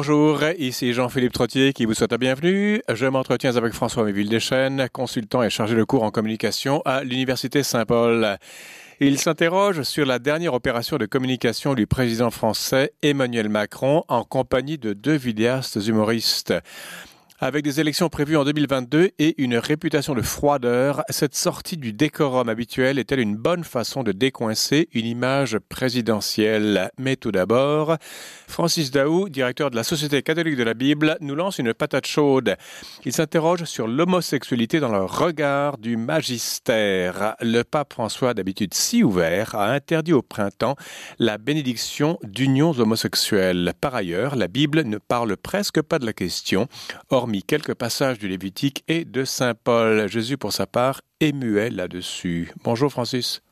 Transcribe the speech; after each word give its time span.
Bonjour, 0.00 0.44
ici 0.58 0.92
Jean-Philippe 0.92 1.32
Trottier 1.32 1.72
qui 1.72 1.84
vous 1.84 1.92
souhaite 1.92 2.12
la 2.12 2.18
bienvenue. 2.18 2.80
Je 2.88 3.06
m'entretiens 3.06 3.56
avec 3.56 3.72
François-Méville 3.72 4.28
Deschênes, 4.28 4.88
consultant 4.92 5.42
et 5.42 5.50
chargé 5.50 5.74
de 5.74 5.82
cours 5.82 6.04
en 6.04 6.12
communication 6.12 6.82
à 6.84 7.02
l'Université 7.02 7.64
Saint-Paul. 7.64 8.38
Il 9.00 9.18
s'interroge 9.18 9.82
sur 9.82 10.06
la 10.06 10.20
dernière 10.20 10.54
opération 10.54 10.98
de 10.98 11.06
communication 11.06 11.74
du 11.74 11.88
président 11.88 12.30
français 12.30 12.92
Emmanuel 13.02 13.48
Macron 13.48 14.04
en 14.06 14.22
compagnie 14.22 14.78
de 14.78 14.92
deux 14.92 15.16
vidéastes 15.16 15.84
humoristes. 15.84 16.54
Avec 17.40 17.62
des 17.62 17.78
élections 17.78 18.08
prévues 18.08 18.36
en 18.36 18.42
2022 18.42 19.10
et 19.20 19.40
une 19.40 19.56
réputation 19.56 20.12
de 20.12 20.22
froideur, 20.22 21.04
cette 21.08 21.36
sortie 21.36 21.76
du 21.76 21.92
décorum 21.92 22.48
habituel 22.48 22.98
est-elle 22.98 23.20
une 23.20 23.36
bonne 23.36 23.62
façon 23.62 24.02
de 24.02 24.10
décoincer 24.10 24.88
une 24.92 25.06
image 25.06 25.56
présidentielle? 25.68 26.90
Mais 26.98 27.14
tout 27.14 27.30
d'abord, 27.30 27.96
Francis 28.48 28.90
Daou, 28.90 29.28
directeur 29.28 29.70
de 29.70 29.76
la 29.76 29.84
Société 29.84 30.20
catholique 30.20 30.56
de 30.56 30.64
la 30.64 30.74
Bible, 30.74 31.16
nous 31.20 31.36
lance 31.36 31.58
une 31.58 31.74
patate 31.74 32.08
chaude. 32.08 32.56
Il 33.04 33.12
s'interroge 33.12 33.62
sur 33.66 33.86
l'homosexualité 33.86 34.80
dans 34.80 34.90
le 34.90 35.04
regard 35.04 35.78
du 35.78 35.96
magistère. 35.96 37.36
Le 37.40 37.62
pape 37.62 37.92
François, 37.92 38.34
d'habitude 38.34 38.74
si 38.74 39.04
ouvert, 39.04 39.54
a 39.54 39.70
interdit 39.70 40.12
au 40.12 40.22
printemps 40.22 40.74
la 41.20 41.38
bénédiction 41.38 42.18
d'unions 42.24 42.72
homosexuelles. 42.72 43.74
Par 43.80 43.94
ailleurs, 43.94 44.34
la 44.34 44.48
Bible 44.48 44.82
ne 44.82 44.98
parle 44.98 45.36
presque 45.36 45.82
pas 45.82 46.00
de 46.00 46.06
la 46.06 46.12
question. 46.12 46.66
Or, 47.10 47.27
mis 47.28 47.42
quelques 47.42 47.74
passages 47.74 48.18
du 48.18 48.26
Lévitique 48.26 48.82
et 48.88 49.04
de 49.04 49.24
Saint 49.24 49.54
Paul. 49.54 50.08
Jésus, 50.08 50.36
pour 50.36 50.52
sa 50.52 50.66
part, 50.66 51.02
est 51.20 51.32
muet 51.32 51.70
là-dessus. 51.70 52.50
Bonjour 52.64 52.90
Francis. 52.90 53.42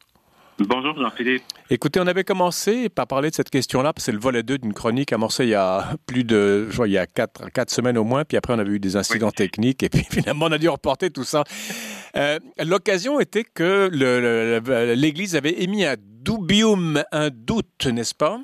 Bonjour 0.59 0.99
Jean-Philippe. 0.99 1.43
Écoutez, 1.69 2.01
on 2.01 2.07
avait 2.07 2.25
commencé 2.25 2.89
par 2.89 3.07
parler 3.07 3.29
de 3.29 3.35
cette 3.35 3.51
question-là, 3.51 3.93
parce 3.93 4.05
que 4.05 4.07
c'est 4.07 4.13
le 4.13 4.19
volet 4.19 4.43
2 4.43 4.57
d'une 4.59 4.73
chronique 4.73 5.13
amorcée 5.13 5.45
il 5.45 5.51
y 5.51 5.55
a 5.55 5.97
plus 6.07 6.25
de, 6.25 6.69
je 6.71 6.77
vois, 6.77 6.89
il 6.89 6.93
y 6.93 6.99
a 6.99 7.07
quatre, 7.07 7.51
quatre 7.51 7.71
semaines 7.71 7.99
au 7.99 8.05
moins, 8.05 8.25
puis 8.25 8.39
après 8.39 8.55
on 8.55 8.59
avait 8.59 8.71
eu 8.71 8.81
des 8.81 8.97
incidents 8.97 9.31
techniques, 9.31 9.83
et 9.83 9.91
puis 9.91 10.07
finalement 10.11 10.47
on 10.47 10.53
a 10.53 10.59
dû 10.59 10.71
reporter 10.71 11.11
tout 11.11 11.25
ça. 11.25 11.45
Euh, 12.17 12.39
L'occasion 12.65 13.21
était 13.21 13.45
que 13.45 13.91
l'Église 14.95 15.37
avait 15.37 15.63
émis 15.63 15.85
un 15.85 15.97
dubium, 15.99 17.03
un 17.13 17.29
doute, 17.29 17.87
n'est-ce 17.87 18.15
pas? 18.15 18.41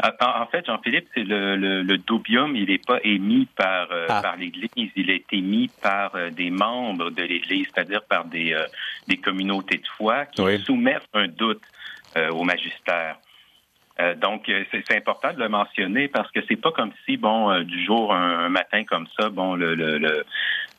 En, 0.00 0.46
fait, 0.46 0.66
Jean-Philippe, 0.66 1.08
c'est 1.14 1.24
le, 1.24 1.56
le, 1.56 1.98
dubium, 1.98 2.54
il 2.54 2.68
n'est 2.68 2.78
pas 2.78 2.98
émis 3.02 3.46
par, 3.56 3.90
euh, 3.90 4.06
ah. 4.08 4.22
par 4.22 4.36
l'Église, 4.36 4.90
il 4.94 5.10
est 5.10 5.24
émis 5.32 5.70
par 5.82 6.14
euh, 6.14 6.30
des 6.30 6.50
membres 6.50 7.10
de 7.10 7.22
l'Église, 7.22 7.66
c'est-à-dire 7.74 8.02
par 8.04 8.24
des, 8.24 8.52
euh, 8.52 8.64
des 9.08 9.16
communautés 9.16 9.78
de 9.78 9.86
foi 9.96 10.26
qui 10.26 10.42
soumettent 10.64 11.08
un 11.14 11.28
doute 11.28 11.62
au 12.32 12.42
magistère. 12.42 13.16
donc, 14.16 14.50
c'est 14.72 14.96
important 14.96 15.32
de 15.32 15.38
le 15.38 15.48
mentionner 15.48 16.08
parce 16.08 16.28
que 16.32 16.40
c'est 16.48 16.56
pas 16.56 16.72
comme 16.72 16.90
si, 17.04 17.16
bon, 17.16 17.60
du 17.60 17.84
jour 17.84 18.12
un, 18.12 18.48
matin 18.48 18.82
comme 18.84 19.06
ça, 19.16 19.28
bon, 19.28 19.54
le, 19.54 19.74
le, 19.74 20.24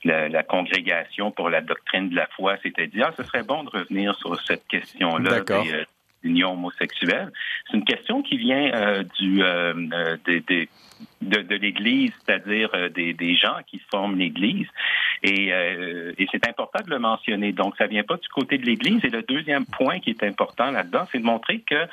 la, 0.03 0.43
congrégation 0.43 1.31
pour 1.31 1.49
la 1.49 1.61
doctrine 1.61 2.09
de 2.09 2.15
la 2.15 2.27
foi 2.35 2.57
s'était 2.57 2.87
dit, 2.87 3.01
ah, 3.01 3.13
ce 3.15 3.23
serait 3.23 3.43
bon 3.43 3.63
de 3.63 3.69
revenir 3.69 4.15
sur 4.15 4.37
cette 4.41 4.67
question-là 4.67 5.41
des, 5.41 5.85
union 6.23 6.53
homosexuelle. 6.53 7.31
C'est 7.69 7.77
une 7.77 7.85
question 7.85 8.21
qui 8.21 8.37
vient 8.37 8.71
euh, 8.73 9.03
du 9.19 9.43
euh, 9.43 9.73
euh 9.93 10.17
de, 11.21 11.41
de, 11.41 11.55
l'Église, 11.55 12.11
c'est-à-dire 12.25 12.69
euh, 12.73 12.89
des, 12.89 13.13
des, 13.13 13.35
gens 13.35 13.55
qui 13.67 13.81
forment 13.89 14.17
l'Église. 14.17 14.67
Et, 15.23 15.47
et 15.49 16.27
c'est 16.31 16.47
important 16.47 16.79
de 16.83 16.89
le 16.89 16.99
mentionner. 16.99 17.51
Donc, 17.51 17.75
ça 17.77 17.87
vient 17.87 18.03
pas 18.03 18.17
du 18.17 18.27
côté 18.29 18.57
de 18.57 18.65
l'Église. 18.65 19.03
Et 19.03 19.09
le 19.09 19.21
deuxième 19.21 19.65
point 19.65 19.99
qui 19.99 20.09
est 20.11 20.23
important 20.23 20.71
là-dedans, 20.71 21.05
c'est 21.11 21.19
de 21.19 21.25
montrer 21.25 21.59
que 21.59 21.87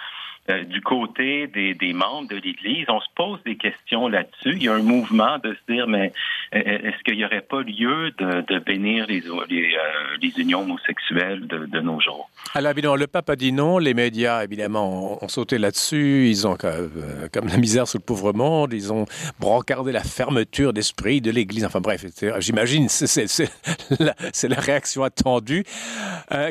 euh, 0.48 0.64
du 0.64 0.80
côté 0.80 1.48
des, 1.48 1.74
des, 1.74 1.92
membres 1.92 2.28
de 2.28 2.36
l'Église, 2.36 2.86
on 2.88 3.00
se 3.00 3.08
pose 3.16 3.40
des 3.44 3.56
questions 3.56 4.06
là-dessus. 4.06 4.52
Il 4.52 4.62
y 4.62 4.68
a 4.68 4.74
un 4.74 4.82
mouvement 4.82 5.38
de 5.38 5.54
se 5.54 5.72
dire, 5.72 5.88
mais 5.88 6.12
euh, 6.54 6.60
est-ce 6.60 7.02
qu'il 7.02 7.16
n'y 7.16 7.24
aurait 7.24 7.40
pas 7.40 7.62
lieu 7.62 8.12
de, 8.18 8.42
de 8.42 8.58
bénir 8.60 9.06
les, 9.08 9.20
les, 9.20 9.74
euh, 9.74 10.16
les, 10.22 10.32
unions 10.38 10.60
homosexuelles 10.60 11.48
de, 11.48 11.66
de, 11.66 11.80
nos 11.80 12.00
jours? 12.00 12.30
Alors, 12.54 12.70
évidemment, 12.70 12.94
le 12.94 13.08
pape 13.08 13.30
a 13.30 13.34
dit 13.34 13.52
non. 13.52 13.78
Les 13.78 13.92
médias, 13.92 14.44
évidemment, 14.44 15.22
ont, 15.22 15.28
sauté 15.28 15.58
là-dessus. 15.58 16.28
Ils 16.28 16.46
ont, 16.46 16.56
comme 16.56 17.48
la 17.48 17.56
misère 17.56 17.88
sous 17.88 17.98
le 17.98 18.04
pauvre 18.04 18.32
monde, 18.32 18.72
ils 18.72 18.92
ont 18.92 19.04
brancardé 19.40 19.90
la 19.90 20.04
fermeture 20.04 20.72
d'esprit 20.72 21.20
de 21.20 21.32
l'Église. 21.32 21.64
Enfin 21.64 21.80
bref, 21.80 22.04
j'imagine, 22.38 22.88
c'est 22.88 23.26
la, 23.98 24.14
la, 24.48 24.60
réaction 24.60 25.02
attendue. 25.02 25.64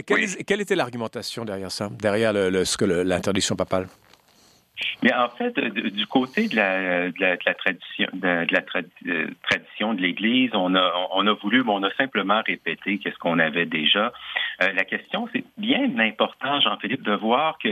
quelle, 0.05 0.27
quelle, 0.45 0.61
était 0.61 0.75
l'argumentation 0.75 1.45
derrière 1.45 1.71
ça, 1.71 1.89
derrière 1.97 2.33
l'interdiction 2.33 3.55
papale? 3.55 3.84
Mais 5.03 5.13
en 5.13 5.29
fait, 5.29 5.57
du 5.59 6.05
côté 6.07 6.47
de 6.47 6.55
la, 6.55 7.09
de 7.09 7.19
la, 7.19 7.53
tradition, 7.53 8.07
de, 8.13 8.47
la 8.51 8.61
euh, 9.07 9.27
tradition 9.43 9.93
de 9.93 10.01
l'Église, 10.01 10.51
on 10.53 10.75
a, 10.75 10.93
on 11.13 11.25
a 11.27 11.33
voulu, 11.33 11.63
on 11.67 11.83
a 11.83 11.93
simplement 11.93 12.41
répété 12.45 12.97
qu'est-ce 12.97 13.17
qu'on 13.17 13.39
avait 13.39 13.65
déjà. 13.65 14.11
Euh, 14.61 14.71
la 14.73 14.83
question, 14.83 15.27
c'est 15.33 15.43
bien 15.57 15.97
important, 15.99 16.59
Jean-Philippe, 16.59 17.03
de 17.03 17.13
voir 17.13 17.57
que 17.57 17.69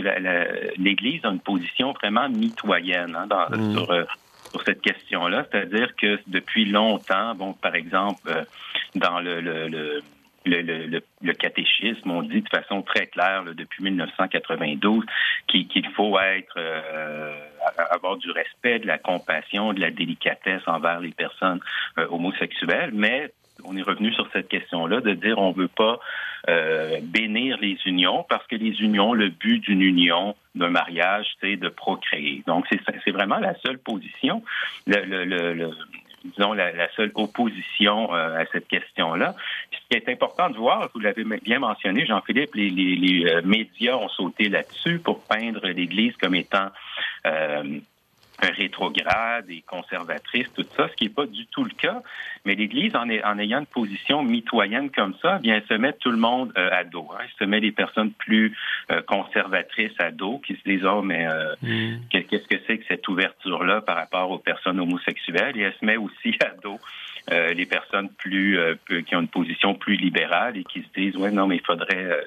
l'Église 0.78 1.26
a 1.26 1.30
une 1.30 1.40
position 1.40 1.92
vraiment 1.94 2.30
mitoyenne 2.30 3.16
hein, 3.16 3.28
dans, 3.28 3.50
mm. 3.50 3.74
sur, 3.74 3.92
euh, 3.92 4.04
sur 4.52 4.62
cette 4.64 4.82
question-là, 4.82 5.46
c'est-à-dire 5.52 5.96
que 5.96 6.20
depuis 6.28 6.66
longtemps, 6.66 7.36
bon, 7.36 7.54
par 7.54 7.76
exemple, 7.76 8.46
dans 8.96 9.20
le, 9.20 9.42
le 9.42 9.68
le, 9.68 10.02
le, 10.46 11.02
le, 11.22 11.34
catéchisme, 11.34 12.12
on 12.12 12.22
dit 12.22 12.42
de 12.42 12.50
façon 12.50 12.82
très 12.82 13.08
claire 13.08 13.44
depuis 13.56 13.84
1992 13.84 15.04
qu'il 15.48 15.88
faut 15.96 16.20
être 16.20 16.56
euh, 16.58 17.34
avoir 17.92 18.18
du 18.18 18.32
respect, 18.32 18.80
de 18.80 18.88
la 18.88 18.98
compassion, 18.98 19.74
de 19.74 19.80
la 19.80 19.92
délicatesse 19.92 20.62
envers 20.68 21.00
les 21.00 21.12
personnes 21.12 21.60
euh, 21.98 22.08
homosexuelles, 22.10 22.92
mais 22.94 23.32
on 23.66 23.78
est 23.78 23.84
revenu 23.84 24.12
sur 24.14 24.28
cette 24.34 24.50
question-là 24.50 25.02
de 25.02 25.14
dire 25.14 25.38
on 25.38 25.52
veut 25.52 25.68
pas 25.68 26.00
euh, 26.50 27.00
bénir 27.04 27.58
les 27.62 27.78
unions 27.86 28.26
parce 28.28 28.46
que 28.48 28.56
les 28.56 28.82
unions, 28.82 29.14
le 29.14 29.30
but 29.30 29.60
d'une 29.60 29.82
union, 29.82 30.36
d'un 30.56 30.70
mariage, 30.70 31.28
c'est 31.40 31.56
de 31.56 31.70
procréer. 31.70 32.44
Donc 32.48 32.66
c'est 32.70 33.12
vraiment 33.12 33.40
la 33.40 33.56
seule 33.60 33.78
position. 33.78 34.44
Le, 34.88 35.06
le, 35.06 35.54
le, 35.54 35.72
disons, 36.24 36.54
la, 36.54 36.72
la 36.72 36.90
seule 36.94 37.12
opposition 37.16 38.14
euh, 38.14 38.40
à 38.40 38.46
cette 38.52 38.68
question-là. 38.68 39.36
Qui 39.94 40.00
est 40.00 40.10
important 40.10 40.50
de 40.50 40.58
voir, 40.58 40.90
vous 40.96 41.02
l'avez 41.02 41.24
bien 41.24 41.60
mentionné, 41.60 42.04
Jean-Philippe, 42.08 42.56
les, 42.56 42.72
les, 42.72 42.96
les 42.96 43.30
euh, 43.30 43.42
médias 43.46 43.96
ont 43.96 44.10
sauté 44.10 44.50
là-dessus 44.50 44.98
pour 44.98 45.24
peindre 45.24 45.68
l'Église 45.68 46.18
comme 46.18 46.34
étant 46.34 46.70
euh, 47.28 47.78
rétrograde 48.42 49.46
et 49.52 49.62
conservatrice, 49.62 50.48
tout 50.56 50.66
ça, 50.76 50.90
ce 50.90 50.96
qui 50.96 51.04
n'est 51.04 51.12
pas 51.12 51.28
du 51.28 51.46
tout 51.46 51.64
le 51.64 51.70
cas. 51.70 52.02
Mais 52.44 52.56
l'Église, 52.56 52.96
en, 52.96 53.08
en, 53.08 53.38
ayant 53.38 53.60
une 53.60 53.68
position 53.68 54.24
mitoyenne 54.24 54.90
comme 54.90 55.14
ça, 55.22 55.38
vient 55.38 55.62
se 55.70 55.76
mettre 55.76 56.00
tout 56.00 56.10
le 56.10 56.18
monde 56.18 56.52
euh, 56.58 56.72
à 56.72 56.84
dos. 56.84 57.08
Hein. 57.14 57.20
Elle 57.26 57.46
se 57.46 57.48
met 57.48 57.60
les 57.60 57.72
personnes 57.72 58.14
plus 58.14 58.58
euh, 58.90 59.04
conservatrices 59.04 60.00
à 60.00 60.10
dos, 60.10 60.40
qui 60.40 60.56
se 60.56 60.64
disent, 60.68 60.86
oh, 60.86 61.04
mais 61.04 61.28
euh, 61.28 61.54
mm. 61.62 62.08
qu'est-ce 62.10 62.48
que 62.48 62.58
c'est 62.66 62.80
que 62.80 62.86
cette 62.88 63.08
ouverture-là 63.08 63.82
par 63.82 63.98
rapport 63.98 64.32
aux 64.32 64.40
personnes 64.40 64.80
homosexuelles? 64.80 65.56
Et 65.56 65.62
elle 65.62 65.76
se 65.80 65.86
met 65.86 65.98
aussi 65.98 66.36
à 66.44 66.50
dos 66.64 66.80
les 67.30 67.66
personnes 67.66 68.10
plus 68.10 68.60
qui 69.08 69.16
ont 69.16 69.22
une 69.22 69.28
position 69.28 69.76
plus 69.76 69.96
libérale 69.96 70.58
et 70.58 70.64
qui 70.64 70.82
se 70.82 71.00
disent, 71.00 71.16
ouais, 71.18 71.32
non, 71.32 71.48
mais 71.48 71.56
il 71.56 71.66
faudrait 71.66 72.24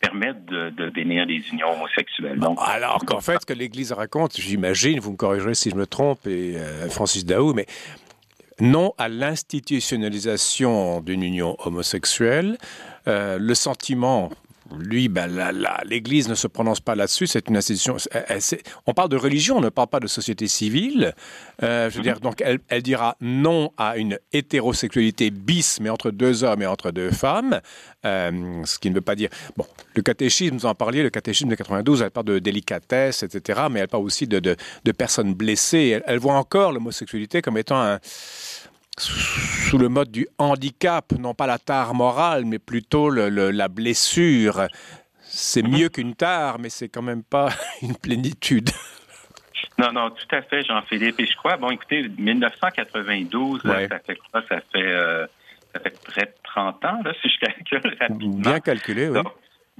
permettre 0.00 0.40
de, 0.46 0.70
de, 0.70 0.88
bénir 0.90 1.26
les 1.26 1.42
unions 1.52 1.72
homosexuelles. 1.72 2.38
Donc, 2.38 2.58
alors 2.62 3.04
qu'en 3.04 3.20
fait, 3.20 3.38
ce 3.40 3.46
que 3.46 3.52
l'Église 3.52 3.92
raconte, 3.92 4.36
j'imagine, 4.36 4.98
vous 4.98 5.12
me 5.12 5.16
corrigerez 5.16 5.54
si 5.54 5.70
je 5.70 5.76
me 5.76 5.86
trompe, 5.86 6.26
et 6.26 6.56
euh, 6.56 6.88
Francis 6.88 7.24
Daou, 7.24 7.52
mais 7.52 7.66
non 8.60 8.92
à 8.98 9.08
l'institutionnalisation 9.08 11.00
d'une 11.00 11.22
union 11.22 11.56
homosexuelle, 11.64 12.58
euh, 13.08 13.38
le 13.38 13.54
sentiment 13.54 14.30
lui, 14.78 15.08
ben, 15.08 15.28
l'Église 15.84 16.28
ne 16.28 16.34
se 16.34 16.46
prononce 16.46 16.80
pas 16.80 16.94
là-dessus. 16.94 17.26
C'est 17.26 17.48
une 17.48 17.56
institution. 17.56 17.96
on 18.86 18.94
parle 18.94 19.08
de 19.08 19.16
religion, 19.16 19.58
on 19.58 19.60
ne 19.60 19.68
parle 19.68 19.88
pas 19.88 20.00
de 20.00 20.06
société 20.06 20.48
civile. 20.48 21.14
Euh, 21.62 21.90
je 21.90 21.96
veux 21.96 22.02
dire, 22.02 22.20
donc, 22.20 22.40
elle, 22.40 22.60
elle, 22.68 22.82
dira 22.82 23.16
non 23.20 23.72
à 23.76 23.96
une 23.96 24.18
hétérosexualité 24.32 25.30
bis, 25.30 25.80
mais 25.80 25.90
entre 25.90 26.10
deux 26.10 26.44
hommes 26.44 26.62
et 26.62 26.66
entre 26.66 26.90
deux 26.90 27.10
femmes. 27.10 27.60
Euh, 28.06 28.62
ce 28.64 28.78
qui 28.78 28.88
ne 28.90 28.94
veut 28.94 29.00
pas 29.00 29.14
dire. 29.14 29.28
Bon, 29.56 29.66
le 29.94 30.02
catéchisme, 30.02 30.56
vous 30.56 30.66
en 30.66 30.74
parliez, 30.74 31.02
le 31.02 31.10
catéchisme 31.10 31.50
de 31.50 31.54
92, 31.54 32.02
elle 32.02 32.10
parle 32.10 32.26
de 32.26 32.38
délicatesse, 32.38 33.22
etc., 33.22 33.62
mais 33.70 33.80
elle 33.80 33.88
parle 33.88 34.04
aussi 34.04 34.26
de, 34.26 34.38
de, 34.38 34.56
de 34.84 34.92
personnes 34.92 35.34
blessées. 35.34 36.00
Elle 36.06 36.18
voit 36.18 36.34
encore 36.34 36.72
l'homosexualité 36.72 37.42
comme 37.42 37.58
étant 37.58 37.80
un 37.80 37.98
sous 39.00 39.78
le 39.78 39.88
mode 39.88 40.10
du 40.10 40.26
handicap, 40.38 41.12
non 41.18 41.34
pas 41.34 41.46
la 41.46 41.58
tare 41.58 41.94
morale, 41.94 42.44
mais 42.44 42.58
plutôt 42.58 43.10
le, 43.10 43.28
la 43.50 43.68
blessure. 43.68 44.66
C'est 45.22 45.62
mhm. 45.62 45.70
mieux 45.70 45.88
qu'une 45.88 46.14
tare, 46.14 46.58
mais 46.58 46.70
c'est 46.70 46.88
quand 46.88 47.02
même 47.02 47.22
pas 47.22 47.48
une 47.82 47.96
plénitude. 47.96 48.70
Non, 49.78 49.92
non, 49.92 50.10
tout 50.10 50.36
à 50.36 50.42
fait, 50.42 50.62
Jean-Philippe. 50.64 51.20
Et 51.20 51.26
je 51.26 51.36
crois, 51.36 51.56
bon, 51.56 51.70
écoutez, 51.70 52.08
1992, 52.08 53.62
ça 53.62 53.98
fait 54.00 54.16
quoi? 54.30 54.42
Ça 54.48 54.60
fait, 54.72 54.78
euh, 54.82 55.26
ça 55.72 55.80
fait 55.80 56.02
près 56.04 56.26
de 56.26 56.34
30 56.44 56.84
ans, 56.84 57.00
là, 57.04 57.12
si 57.22 57.28
je 57.28 57.46
calcule 57.46 57.96
rapidement. 57.98 58.40
Bien 58.40 58.60
calculé, 58.60 59.08
oui. 59.08 59.20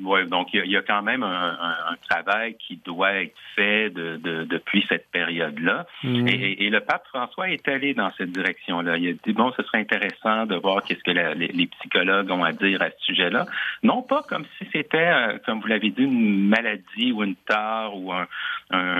Ouais, 0.05 0.27
donc 0.27 0.49
il 0.53 0.71
y, 0.71 0.77
a 0.77 0.83
quand 0.83 1.03
même 1.03 1.23
un, 1.23 1.97
travail 2.09 2.57
qui 2.57 2.77
doit 2.85 3.13
être 3.15 3.37
fait 3.55 3.91
de, 3.91 4.17
depuis 4.45 4.85
cette 4.89 5.11
période-là. 5.11 5.87
Mm. 6.03 6.29
Et, 6.29 6.71
le 6.71 6.81
pape 6.81 7.07
François 7.09 7.51
est 7.51 7.67
allé 7.69 7.95
dans 7.95 8.11
cette 8.17 8.33
direction-là. 8.33 8.97
Il 8.97 9.09
a 9.09 9.13
dit 9.13 9.33
bon, 9.33 9.53
ce 9.57 9.63
serait 9.63 9.79
intéressant 9.79 10.47
de 10.47 10.57
voir 10.57 10.83
qu'est-ce 10.83 11.03
que 11.03 11.11
les, 11.11 11.67
psychologues 11.67 12.31
ont 12.31 12.45
à 12.45 12.53
dire 12.53 12.83
à 12.83 12.91
ce 12.91 13.05
sujet-là. 13.07 13.47
Non 13.83 14.03
pas 14.03 14.23
comme 14.29 14.45
si 14.59 14.69
c'était, 14.73 14.99
euh, 14.99 15.39
comme 15.45 15.61
vous 15.61 15.67
l'avez 15.67 15.91
dit, 15.91 16.03
une 16.03 16.49
maladie 16.49 17.13
ou 17.13 17.23
une 17.23 17.37
tare 17.37 17.97
ou 17.97 18.13
un, 18.13 18.27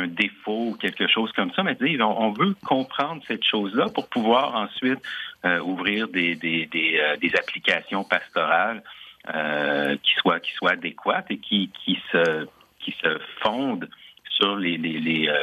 défaut 0.09 0.71
ou 0.71 0.75
quelque 0.75 1.07
chose 1.07 1.31
comme 1.33 1.53
ça, 1.53 1.63
mais 1.63 1.75
dire 1.77 2.09
on, 2.09 2.33
veut 2.33 2.55
comprendre 2.65 3.23
cette 3.27 3.45
chose-là 3.45 3.87
pour 3.95 4.09
pouvoir 4.09 4.55
ensuite 4.57 5.01
euh, 5.45 5.61
ouvrir 5.61 6.09
des, 6.09 6.35
des, 6.35 6.69
euh, 6.73 7.17
des 7.17 7.35
applications 7.37 8.05
pastorales 8.05 8.83
euh, 9.29 9.97
qui 10.03 10.13
soient 10.15 10.41
qui 10.41 10.53
soient 10.53 10.73
adéquates 10.73 11.27
et 11.31 11.39
qui 11.39 11.71
qui 11.85 11.99
se 12.11 12.47
qui 12.83 12.95
se 13.03 13.19
fondent 13.43 13.89
sur 14.25 14.57
les, 14.57 14.79
les, 14.79 15.29
euh, 15.29 15.35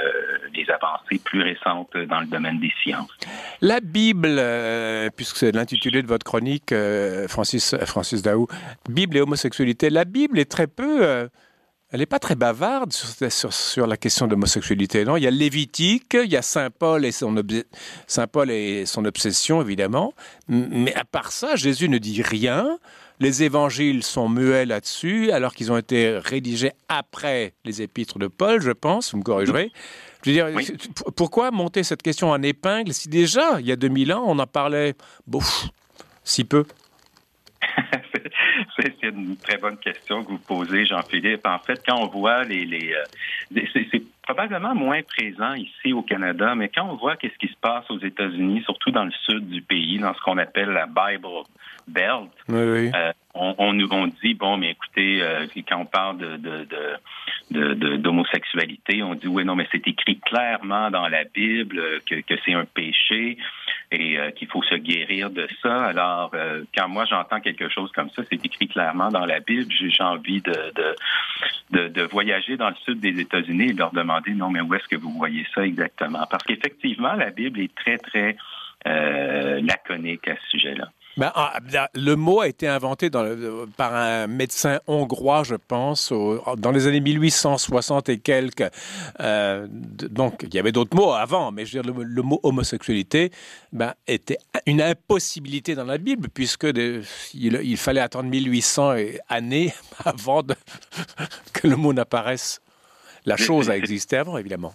les, 0.56 0.66
avancées 0.72 1.22
plus 1.24 1.44
récentes 1.44 1.96
dans 2.10 2.20
le 2.22 2.26
domaine 2.26 2.60
des 2.60 2.74
sciences. 2.82 3.12
La 3.62 3.80
Bible, 3.80 4.38
euh, 4.40 5.12
puisque 5.16 5.38
c'est 5.38 5.52
l'intitulé 5.52 6.02
de 6.02 6.08
votre 6.08 6.24
chronique, 6.24 6.74
Francis, 7.28 7.76
Francis 7.86 8.24
Daou, 8.24 8.48
Bible 8.90 9.18
et 9.18 9.22
homosexualité, 9.22 9.92
la 9.92 10.04
Bible 10.04 10.40
est 10.40 10.50
très 10.50 10.66
peu... 10.66 11.30
elle 11.92 12.00
n'est 12.00 12.08
pas 12.08 12.18
très 12.18 12.34
bavarde 12.34 12.92
sur, 12.92 13.32
sur, 13.32 13.54
sur 13.54 13.86
la 13.86 13.98
question 13.98 14.26
de 14.26 14.32
l'homosexualité, 14.32 15.06
non? 15.06 15.16
Il 15.16 15.24
y 15.24 15.28
a 15.28 15.32
Lévitique, 15.32 16.16
il 16.16 16.32
y 16.32 16.38
a 16.38 16.42
Saint 16.42 16.72
Paul 16.72 17.06
et 17.06 17.12
son, 17.12 17.36
Saint 18.08 18.28
Paul 18.28 18.50
et 18.50 18.88
son 18.88 19.06
obsession, 19.06 19.62
évidemment. 19.62 20.16
Mais 20.48 20.96
à 20.96 21.06
part 21.06 21.32
ça, 21.32 21.56
Jésus 21.56 21.88
ne 21.88 22.00
dit 22.00 22.24
rien. 22.24 22.80
Les 23.20 23.44
évangiles 23.44 24.04
sont 24.04 24.30
muets 24.30 24.66
là-dessus, 24.66 25.32
alors 25.32 25.56
qu'ils 25.56 25.72
ont 25.72 25.78
été 25.78 26.20
rédigés 26.20 26.72
après 26.88 27.54
les 27.66 27.82
épîtres 27.82 28.20
de 28.20 28.28
Paul, 28.28 28.62
je 28.62 28.72
pense, 28.72 29.12
vous 29.12 29.18
me 29.18 29.24
corrigerez. 29.24 29.72
Je 30.24 30.32
veux 30.32 30.36
dire, 30.36 30.72
pourquoi 31.16 31.52
monter 31.52 31.84
cette 31.84 32.04
question 32.04 32.30
en 32.30 32.42
épingle 32.44 32.94
si 32.94 33.10
déjà, 33.10 33.60
il 33.60 33.66
y 33.66 33.72
a 33.72 33.76
2000 33.76 34.14
ans, 34.14 34.24
on 34.28 34.38
en 34.38 34.48
parlait, 34.48 34.94
bouf, 35.26 35.68
si 36.24 36.44
peu? 36.44 36.66
c'est 38.80 39.04
une 39.04 39.38
très 39.38 39.58
bonne 39.58 39.78
question 39.78 40.24
que 40.24 40.32
vous 40.32 40.40
posez, 40.40 40.86
Jean-Philippe. 40.86 41.46
En 41.46 41.60
fait, 41.60 41.82
quand 41.86 41.98
on 41.98 42.08
voit 42.08 42.44
les, 42.44 42.66
les 42.66 42.94
euh, 42.94 43.62
c'est 43.74 44.04
probablement 44.24 44.76
moins 44.76 45.02
présent 45.04 45.54
ici 45.54 45.94
au 45.94 46.02
Canada, 46.02 46.54
mais 46.56 46.70
quand 46.70 46.90
on 46.90 46.96
voit 46.96 47.16
qu'est-ce 47.16 47.38
qui 47.38 47.48
se 47.48 47.58
passe 47.62 47.90
aux 47.90 48.00
États-Unis, 48.00 48.62
surtout 48.64 48.92
dans 48.92 49.06
le 49.06 49.12
sud 49.26 49.48
du 49.50 49.62
pays, 49.62 50.00
dans 50.00 50.14
ce 50.14 50.22
qu'on 50.22 50.38
appelle 50.38 50.70
la 50.70 50.86
Bible 50.86 51.28
Belt, 51.88 52.30
euh, 52.50 53.14
on, 53.34 53.74
nous 53.74 53.88
on 53.92 54.08
dit 54.08 54.34
bon, 54.34 54.58
mais 54.58 54.72
écoutez, 54.72 55.22
euh, 55.22 55.46
quand 55.68 55.80
on 55.80 55.86
parle 55.86 56.18
de, 56.18 56.68
de, 57.52 57.96
d'homosexualité, 57.98 59.02
on 59.04 59.16
dit 59.16 59.28
oui, 59.28 59.46
non, 59.46 59.56
mais 59.56 59.68
c'est 59.72 59.88
écrit 59.88 60.20
clairement 60.20 60.92
dans 60.92 61.08
la 61.08 61.24
Bible 61.24 62.02
que, 62.06 62.16
que 62.16 62.34
c'est 62.46 62.54
un 62.54 62.66
péché 62.66 63.38
et 63.92 64.18
euh, 64.18 64.32
qu'il 64.32 64.48
faut 64.50 64.64
se 64.64 64.76
guérir 64.76 65.30
de 65.30 65.48
ça. 65.62 65.86
Alors, 65.86 66.32
euh, 66.34 66.64
quand 66.76 66.90
moi 66.90 67.06
j'entends 67.06 67.40
quelque 67.40 67.70
chose 67.70 67.92
comme 67.94 68.10
ça, 68.10 68.24
c'est 68.30 68.44
écrit 68.46 68.68
clairement 68.68 69.10
dans 69.10 69.26
la 69.26 69.40
Bible, 69.40 69.72
j'ai 69.72 70.04
envie 70.04 70.42
de, 70.42 70.74
de, 71.72 71.88
de, 71.88 72.02
voyager 72.04 72.58
dans 72.58 72.70
le 72.70 72.76
sud 72.86 73.00
des 73.00 73.20
États-Unis 73.20 73.70
et 73.70 73.74
leur 73.74 73.92
demander 73.92 74.32
non, 74.32 74.50
mais 74.50 74.62
où 74.62 74.74
est-ce 74.74 74.88
que 74.88 74.98
vous 74.98 75.12
voyez 75.12 75.46
ça 75.56 75.66
exactement? 75.66 76.26
Parce 76.30 76.44
qu'effectivement, 76.44 77.14
la 77.14 77.30
Bible 77.30 77.62
est 77.62 77.74
très, 77.76 77.98
très 77.98 78.36
euh, 78.88 79.62
laconique 79.62 80.28
à 80.28 80.36
ce 80.36 80.50
sujet-là. 80.52 80.90
Ben, 81.18 81.32
le 81.96 82.16
mot 82.16 82.42
a 82.42 82.48
été 82.48 82.68
inventé 82.68 83.10
par 83.10 83.96
un 83.96 84.28
médecin 84.28 84.80
hongrois, 84.86 85.44
je 85.44 85.56
pense, 85.56 86.14
dans 86.58 86.72
les 86.72 86.88
années 86.88 87.00
1860 87.00 88.10
et 88.10 88.20
quelques. 88.20 88.70
Euh, 89.20 89.68
donc, 89.70 90.44
il 90.44 90.54
y 90.54 90.60
avait 90.60 90.72
d'autres 90.72 90.96
mots 90.96 91.14
avant, 91.14 91.52
mais 91.52 91.66
je 91.66 91.78
veux 91.78 91.84
dire, 91.84 91.94
le, 91.94 92.22
mot 92.22 92.40
homosexualité 92.44 93.32
ben, 93.74 93.94
était 94.08 94.38
une 94.68 94.82
impossibilité 94.82 95.74
dans 95.74 95.86
la 95.86 95.98
Bible, 95.98 96.30
puisque 96.30 96.68
il, 97.34 97.78
fallait 97.78 98.02
attendre 98.02 98.30
1800 98.30 98.94
années 99.28 99.74
avant 100.06 100.44
que 101.54 101.68
le 101.68 101.76
mot 101.76 101.94
n'apparaisse. 101.94 102.62
La 103.26 103.38
chose 103.38 103.70
a 103.70 103.76
existé 103.76 104.18
avant, 104.18 104.38
évidemment. 104.38 104.74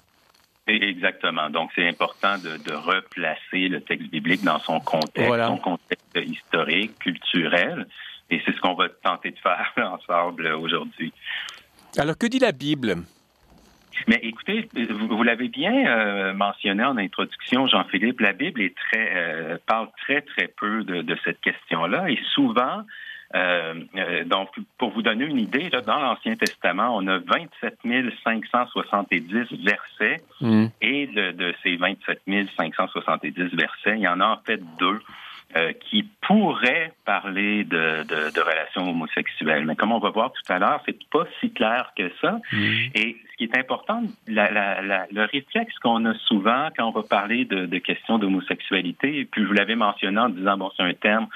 Exactement. 0.66 1.50
Donc, 1.50 1.70
c'est 1.74 1.88
important 1.88 2.36
de, 2.38 2.72
replacer 2.72 3.68
le 3.68 3.80
texte 3.80 4.10
biblique 4.10 4.44
dans 4.44 4.60
son 4.60 4.80
contexte, 4.80 5.46
son 5.46 5.56
contexte 5.58 6.18
historique, 6.24 6.98
culturel. 6.98 7.86
Et 8.30 8.40
c'est 8.44 8.52
ce 8.52 8.60
qu'on 8.60 8.74
va 8.74 8.88
tenter 8.88 9.32
de 9.32 9.38
faire 9.38 9.72
ensemble 9.76 10.46
aujourd'hui. 10.48 11.12
Alors, 11.98 12.16
que 12.16 12.26
dit 12.26 12.38
la 12.38 12.52
Bible? 12.52 12.96
Mais 14.08 14.20
écoutez, 14.22 14.68
vous, 14.90 15.22
l'avez 15.22 15.48
bien 15.48 15.86
euh, 15.86 16.32
mentionné 16.32 16.82
en 16.84 16.96
introduction, 16.96 17.66
Jean-Philippe, 17.66 18.20
la 18.20 18.32
Bible 18.32 18.62
est 18.62 18.74
très, 18.74 19.12
euh, 19.14 19.58
parle 19.66 19.88
très, 19.98 20.22
très 20.22 20.48
peu 20.48 20.82
de, 20.84 21.02
de 21.02 21.16
cette 21.24 21.40
question-là 21.40 22.08
et 22.08 22.18
souvent, 22.34 22.84
donc, 24.26 24.50
pour 24.78 24.90
vous 24.90 25.02
donner 25.02 25.24
une 25.24 25.38
idée, 25.38 25.70
là, 25.70 25.80
dans 25.80 25.98
l'Ancien 25.98 26.36
Testament, 26.36 26.96
on 26.96 27.06
a 27.06 27.18
27 27.18 27.78
570 28.24 29.24
versets 29.64 30.22
mm. 30.40 30.66
et 30.80 31.06
de, 31.06 31.32
de, 31.32 31.54
ces 31.62 31.76
27 31.76 32.22
570 32.56 33.32
versets, 33.54 33.96
il 33.96 34.02
y 34.02 34.08
en 34.08 34.20
a 34.20 34.26
en 34.26 34.38
fait 34.44 34.60
deux 34.78 35.00
euh, 35.54 35.72
qui 35.90 36.08
pourraient 36.26 36.92
parler 37.04 37.64
de, 37.64 38.04
de, 38.04 38.34
de, 38.34 38.40
relations 38.40 38.88
homosexuelles. 38.88 39.66
Mais 39.66 39.76
comme 39.76 39.92
on 39.92 39.98
va 39.98 40.08
voir 40.08 40.32
tout 40.32 40.50
à 40.50 40.58
l'heure, 40.58 40.80
c'est 40.86 40.96
pas 41.10 41.24
si 41.40 41.50
clair 41.52 41.92
que 41.94 42.10
ça. 42.22 42.40
Mm. 42.52 42.74
Et 42.94 43.16
qui 43.42 43.52
est 43.52 43.58
important, 43.58 44.02
la, 44.28 44.50
la, 44.50 44.82
la, 44.82 45.06
le 45.10 45.24
réflexe 45.24 45.74
qu'on 45.82 46.04
a 46.06 46.14
souvent 46.26 46.68
quand 46.76 46.88
on 46.88 46.92
va 46.92 47.02
parler 47.02 47.44
de, 47.44 47.66
de 47.66 47.78
questions 47.78 48.18
d'homosexualité, 48.18 49.18
et 49.20 49.24
puis 49.24 49.42
je 49.42 49.46
vous 49.48 49.52
l'avais 49.52 49.74
mentionné 49.74 50.18
en 50.20 50.28
disant, 50.28 50.56
bon, 50.56 50.70
c'est 50.76 50.82
un 50.82 50.94
terme 50.94 51.26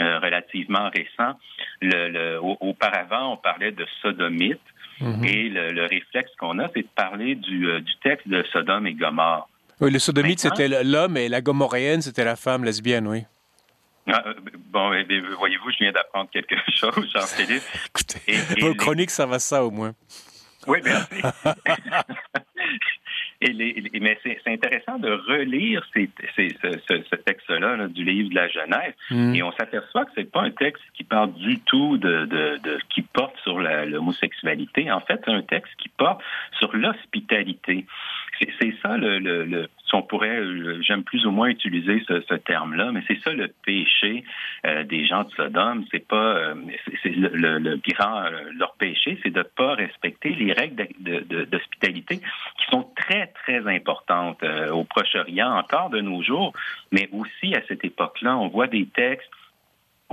euh, 0.00 0.18
relativement 0.18 0.90
récent. 0.90 1.38
Le, 1.80 2.08
le, 2.08 2.38
auparavant, 2.42 3.34
on 3.34 3.36
parlait 3.36 3.72
de 3.72 3.86
sodomite. 4.00 4.60
Mm-hmm. 5.00 5.26
Et 5.26 5.48
le, 5.48 5.72
le 5.72 5.86
réflexe 5.86 6.30
qu'on 6.38 6.58
a, 6.58 6.68
c'est 6.74 6.82
de 6.82 6.88
parler 6.94 7.34
du, 7.34 7.68
euh, 7.68 7.80
du 7.80 7.92
texte 8.02 8.28
de 8.28 8.44
Sodome 8.52 8.86
et 8.86 8.94
Gomorre. 8.94 9.48
Oui, 9.80 9.90
le 9.90 9.98
sodomite, 9.98 10.40
c'était 10.40 10.84
l'homme 10.84 11.16
et 11.16 11.28
la 11.28 11.40
gomoréenne, 11.40 12.02
c'était 12.02 12.24
la 12.24 12.36
femme 12.36 12.64
lesbienne, 12.64 13.08
oui. 13.08 13.24
Ah, 14.08 14.22
euh, 14.26 14.34
bon, 14.70 14.92
eh 14.92 15.20
voyez-vous, 15.38 15.70
je 15.70 15.78
viens 15.78 15.92
d'apprendre 15.92 16.28
quelque 16.30 16.56
chose, 16.74 17.10
Jean-Philippe. 17.12 17.62
Écoutez, 17.86 18.60
vos 18.60 18.74
chroniques, 18.74 19.10
ça 19.10 19.26
va 19.26 19.38
ça 19.38 19.64
au 19.64 19.70
moins. 19.70 19.94
Oui, 20.66 20.78
merci. 20.84 21.22
Et 23.44 24.00
mais 24.00 24.18
c'est 24.22 24.38
intéressant 24.46 24.98
de 24.98 25.10
relire 25.10 25.84
ces, 25.92 26.08
ce, 26.36 27.14
texte-là 27.16 27.88
du 27.88 28.04
livre 28.04 28.30
de 28.30 28.34
la 28.36 28.48
Genèse, 28.48 28.94
mm. 29.10 29.34
et 29.34 29.42
on 29.42 29.50
s'aperçoit 29.52 30.04
que 30.04 30.12
c'est 30.14 30.30
pas 30.30 30.42
un 30.42 30.52
texte 30.52 30.84
qui 30.94 31.02
parle 31.02 31.32
du 31.34 31.58
tout 31.60 31.98
de, 31.98 32.24
de, 32.26 32.58
de 32.62 32.78
qui 32.90 33.02
porte 33.02 33.36
sur 33.42 33.58
l'homosexualité. 33.58 34.92
En 34.92 35.00
fait, 35.00 35.20
c'est 35.24 35.32
un 35.32 35.42
texte 35.42 35.72
qui 35.78 35.88
porte 35.88 36.22
sur 36.58 36.74
l'hospitalité. 36.76 37.84
C'est 38.60 38.74
ça 38.82 38.96
le, 38.96 39.18
le, 39.18 39.44
le, 39.44 39.68
si 39.84 39.94
on 39.94 40.02
pourrait, 40.02 40.40
j'aime 40.80 41.04
plus 41.04 41.26
ou 41.26 41.30
moins 41.30 41.48
utiliser 41.48 42.02
ce, 42.08 42.20
ce 42.22 42.34
terme-là, 42.34 42.92
mais 42.92 43.02
c'est 43.06 43.20
ça 43.20 43.32
le 43.32 43.48
péché 43.64 44.24
euh, 44.66 44.84
des 44.84 45.06
gens 45.06 45.24
de 45.24 45.30
Sodome. 45.30 45.84
C'est 45.90 46.06
pas, 46.06 46.36
euh, 46.36 46.54
c'est 47.02 47.10
le, 47.10 47.58
le, 47.58 47.80
grand, 47.88 48.24
euh, 48.24 48.50
leur 48.56 48.74
péché, 48.74 49.18
c'est 49.22 49.32
de 49.32 49.42
pas 49.42 49.74
respecter 49.74 50.30
les 50.30 50.52
règles 50.52 50.88
d'hospitalité 51.50 52.18
qui 52.18 52.66
sont 52.70 52.88
très 52.96 53.28
très 53.28 53.66
importantes 53.68 54.42
au 54.72 54.84
Proche-Orient 54.84 55.54
encore 55.56 55.90
de 55.90 56.00
nos 56.00 56.22
jours, 56.22 56.52
mais 56.90 57.08
aussi 57.12 57.54
à 57.54 57.62
cette 57.68 57.84
époque-là, 57.84 58.36
on 58.36 58.48
voit 58.48 58.66
des 58.66 58.86
textes 58.86 59.30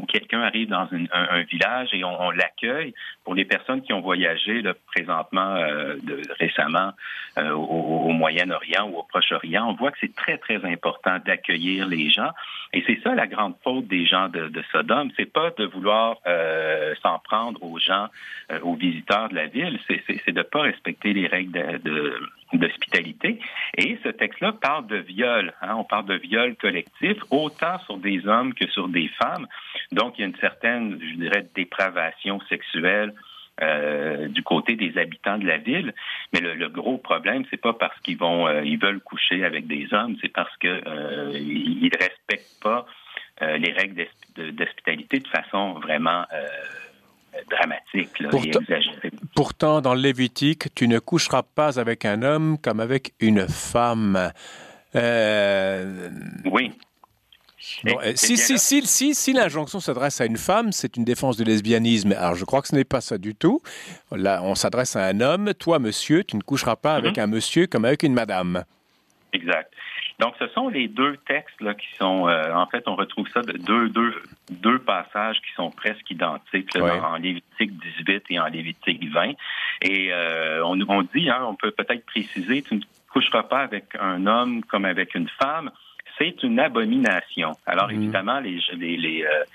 quelqu'un 0.02 0.42
arrive 0.42 0.70
dans 0.70 0.88
un, 0.92 1.42
village 1.44 1.90
et 1.94 2.04
on, 2.04 2.32
l'accueille. 2.32 2.94
Pour 3.24 3.36
les 3.36 3.46
personnes 3.46 3.82
qui 3.82 3.94
ont 3.94 4.02
voyagé 4.02 4.64
présentement, 4.94 5.56
euh, 5.56 5.96
de, 6.04 6.22
récemment, 6.40 6.92
euh, 7.38 7.52
au, 7.52 8.10
Moyen-Orient 8.10 8.90
ou 8.90 8.98
au 8.98 9.04
Proche-Orient, 9.04 9.68
on 9.70 9.74
voit 9.74 9.92
que 9.92 9.98
c'est 10.02 10.16
très, 10.16 10.38
très 10.38 10.64
important 10.66 11.18
d'accueillir 11.26 11.88
les 11.88 12.10
gens. 12.10 12.32
Et 12.74 12.84
c'est 12.86 13.00
ça 13.04 13.16
la 13.16 13.28
grande 13.28 13.56
faute 13.64 13.88
des 13.88 14.06
gens 14.06 14.30
de, 14.30 14.48
de 14.48 14.64
Sodome. 14.72 15.12
C'est 15.18 15.32
pas 15.32 15.52
de 15.58 15.66
vouloir 15.66 16.18
euh, 16.28 16.94
s'en 17.02 17.20
prendre 17.20 17.62
aux 17.64 17.80
gens, 17.80 18.08
aux 18.64 18.76
visiteurs 18.76 19.30
de 19.30 19.36
la 19.36 19.48
ville, 19.48 19.80
c'est 19.88 20.32
de 20.32 20.42
pas 20.42 20.62
respecter 20.62 21.14
les 21.14 21.28
règles 21.28 21.52
de 21.82 22.20
d'hospitalité. 22.54 23.40
Et 23.78 23.98
ce 24.04 24.10
texte-là 24.10 24.54
parle 24.54 24.88
de 24.88 24.98
viol. 24.98 25.54
Hein. 25.62 25.76
On 25.78 25.84
parle 25.84 26.06
de 26.06 26.16
viol 26.16 26.56
collectif, 26.56 27.18
autant 27.30 27.80
sur 27.86 27.98
des 27.98 28.28
hommes 28.28 28.54
que 28.54 28.68
sur 28.68 28.88
des 28.88 29.08
femmes. 29.22 29.48
Donc, 29.92 30.18
il 30.18 30.22
y 30.22 30.24
a 30.24 30.28
une 30.28 30.38
certaine, 30.38 31.00
je 31.02 31.16
dirais, 31.16 31.48
dépravation 31.56 32.40
sexuelle 32.50 33.14
euh, 33.62 34.30
du 34.30 34.42
côté 34.42 34.76
des 34.76 34.98
habitants 34.98 35.38
de 35.38 35.46
la 35.46 35.58
ville. 35.58 35.94
Mais 36.34 36.40
le, 36.40 36.70
gros 36.70 36.98
problème, 36.98 37.44
c'est 37.50 37.62
pas 37.62 37.74
parce 37.74 38.00
qu'ils 38.00 38.18
vont, 38.18 38.48
euh, 38.48 38.64
ils 38.64 38.80
veulent 38.80 39.02
coucher 39.02 39.44
avec 39.44 39.68
des 39.68 39.94
hommes, 39.94 40.16
c'est 40.22 40.32
parce 40.32 40.56
que 40.58 40.68
euh, 40.68 41.90
respectent 42.00 42.62
pas 42.62 42.86
les 43.42 43.72
règles 43.72 44.06
d'hospitalité 44.36 45.20
de 45.20 45.28
façon 45.30 45.74
vraiment 45.76 46.26
dramatique 47.50 48.10
pourtant, 48.30 48.60
Pourtant, 49.36 49.82
dans 49.82 49.94
le 49.94 50.02
Lévitique, 50.02 50.74
tu 50.76 50.88
ne 50.88 51.00
coucheras 51.00 51.44
pas 51.44 51.80
avec 51.80 52.06
un 52.06 52.24
homme 52.24 52.58
comme 52.58 52.80
avec 52.80 53.14
une 53.20 53.48
femme. 53.48 54.32
Oui. 54.96 56.72
si, 58.16 58.38
si, 58.38 58.58
si, 58.58 58.86
si, 58.86 59.16
si 59.16 59.34
l'injonction 59.34 59.80
s'adresse 59.80 60.22
à 60.22 60.26
une 60.26 60.38
femme, 60.38 60.72
c'est 60.72 60.98
une 60.98 61.04
défense 61.04 61.38
du 61.38 61.44
lesbianisme. 61.44 62.14
Alors, 62.14 62.36
je 62.36 62.46
crois 62.46 62.62
que 62.62 62.68
ce 62.68 62.76
n'est 62.76 62.84
pas 62.84 63.02
ça 63.02 63.18
du 63.18 63.36
tout. 63.36 63.62
Là, 64.12 64.42
on 64.44 64.56
s'adresse 64.56 64.96
à 64.96 65.06
un 65.06 65.22
homme. 65.22 65.54
Toi, 65.54 65.80
monsieur, 65.80 66.24
tu 66.24 66.38
ne 66.38 66.42
coucheras 66.42 66.76
pas 66.76 66.96
avec 66.96 67.18
mhm. 67.18 67.24
un 67.24 67.28
monsieur 67.28 67.68
comme 67.68 67.86
avec 67.86 68.04
une 68.04 68.14
madame. 68.14 68.64
Exact. 69.34 69.72
Donc, 70.20 70.34
ce 70.38 70.48
sont 70.50 70.68
les 70.68 70.90
deux 70.90 71.16
textes 71.28 71.62
là, 71.62 71.74
qui 71.74 71.88
sont, 71.98 72.28
euh, 72.28 72.54
en 72.54 72.68
fait, 72.68 72.84
on 72.88 72.96
retrouve 72.96 73.28
ça 73.30 73.42
de 73.42 73.54
deux, 73.54 73.88
deux, 73.88 74.14
deux 74.52 74.80
passages 74.80 75.38
qui 75.42 75.54
sont 75.56 75.72
presque 75.72 76.12
identiques 76.12 76.76
en 76.76 77.16
Lévitique 77.16 77.72
18 77.98 78.24
et 78.30 78.40
en 78.40 78.48
Lévitique 78.48 79.02
20. 79.10 79.32
Et 79.82 80.10
euh, 80.12 80.62
on, 80.66 80.78
on 80.90 81.04
dit, 81.04 81.30
hein, 81.30 81.46
on 81.48 81.56
peut 81.56 81.72
peut-être 81.72 82.06
préciser, 82.06 82.62
tu 82.62 82.76
ne 82.76 82.82
coucheras 83.14 83.44
pas 83.44 83.60
avec 83.60 83.96
un 83.98 84.28
homme 84.28 84.62
comme 84.66 84.84
avec 84.84 85.16
une 85.16 85.30
femme. 85.42 85.72
C'est 86.18 86.44
une 86.44 86.60
abomination. 86.60 87.54
Alors, 87.66 87.88
mm. 87.88 87.96
évidemment, 87.96 88.40
les, 88.42 88.60
les, 88.76 88.98
les 88.98 89.24
euh, 89.24 89.46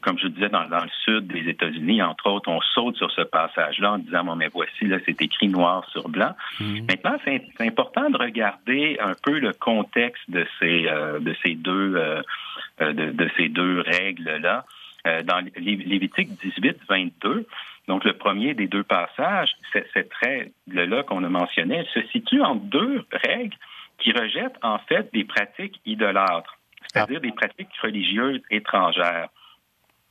comme 0.00 0.18
je 0.18 0.28
disais, 0.28 0.48
dans, 0.48 0.68
dans, 0.68 0.82
le 0.82 0.90
sud 1.04 1.26
des 1.26 1.48
États-Unis, 1.48 2.02
entre 2.02 2.28
autres, 2.28 2.48
on 2.48 2.60
saute 2.60 2.96
sur 2.96 3.10
ce 3.10 3.22
passage-là 3.22 3.92
en 3.92 3.98
disant, 3.98 4.24
bon, 4.24 4.36
mais 4.36 4.48
voici, 4.52 4.86
là, 4.86 4.98
c'est 5.04 5.20
écrit 5.20 5.48
noir 5.48 5.88
sur 5.90 6.08
blanc. 6.08 6.34
Mhm. 6.60 6.86
Maintenant, 6.88 7.16
c'est 7.24 7.42
important 7.60 8.10
de 8.10 8.18
regarder 8.18 8.98
un 9.00 9.14
peu 9.22 9.38
le 9.38 9.52
contexte 9.52 10.28
de 10.28 10.46
ces, 10.58 10.86
euh, 10.86 11.20
de 11.20 11.34
ces 11.42 11.54
deux, 11.54 11.94
euh, 11.96 12.22
euh, 12.80 12.92
de, 12.92 13.10
de, 13.10 13.30
ces 13.36 13.48
deux 13.48 13.80
règles-là. 13.80 14.64
dans 15.24 15.44
Lévitique 15.56 16.30
18, 16.42 16.78
22, 16.88 17.46
donc 17.88 18.04
le 18.04 18.14
premier 18.14 18.54
des 18.54 18.66
deux 18.66 18.84
passages, 18.84 19.52
cette 19.92 20.12
règle-là 20.14 21.02
qu'on 21.02 21.22
a 21.24 21.28
mentionné, 21.28 21.86
se 21.92 22.00
situe 22.06 22.40
en 22.40 22.54
deux 22.54 23.04
règles 23.12 23.56
qui 23.98 24.12
rejettent 24.12 24.58
en 24.62 24.78
fait 24.78 25.12
des 25.12 25.24
pratiques 25.24 25.80
idolâtres, 25.84 26.58
c'est-à-dire 26.86 27.20
ah. 27.22 27.26
des 27.26 27.32
pratiques 27.32 27.76
religieuses 27.82 28.40
étrangères. 28.50 29.28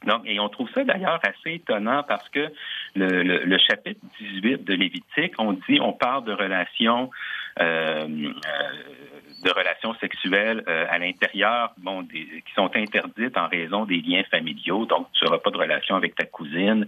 Donc, 0.06 0.22
et 0.26 0.40
on 0.40 0.50
trouve 0.50 0.70
ça 0.72 0.84
d'ailleurs 0.84 1.20
assez 1.24 1.56
étonnant 1.56 2.04
parce 2.04 2.28
que 2.30 2.52
le, 2.96 3.24
le, 3.24 3.58
chapitre 3.58 4.00
18 4.20 4.64
de 4.64 4.74
Lévitique, 4.74 5.34
on 5.38 5.54
dit, 5.54 5.80
on 5.80 5.94
parle 5.94 6.26
de 6.26 6.34
relations, 6.34 7.10
euh, 7.60 8.06
de 8.08 9.52
relations 9.52 9.94
sexuelles 9.96 10.64
euh, 10.68 10.86
à 10.90 11.00
l'intérieur, 11.00 11.72
bon, 11.78 12.02
des, 12.02 12.44
qui 12.46 12.54
sont 12.56 12.70
interdites 12.76 13.38
en 13.38 13.48
raison 13.48 13.86
des 13.86 14.02
liens 14.02 14.24
familiaux. 14.30 14.86
Donc, 14.86 15.08
tu 15.14 15.24
n'auras 15.26 15.40
pas 15.40 15.52
de 15.52 15.58
relation 15.58 15.96
avec 15.96 16.16
ta 16.16 16.26
cousine 16.26 16.86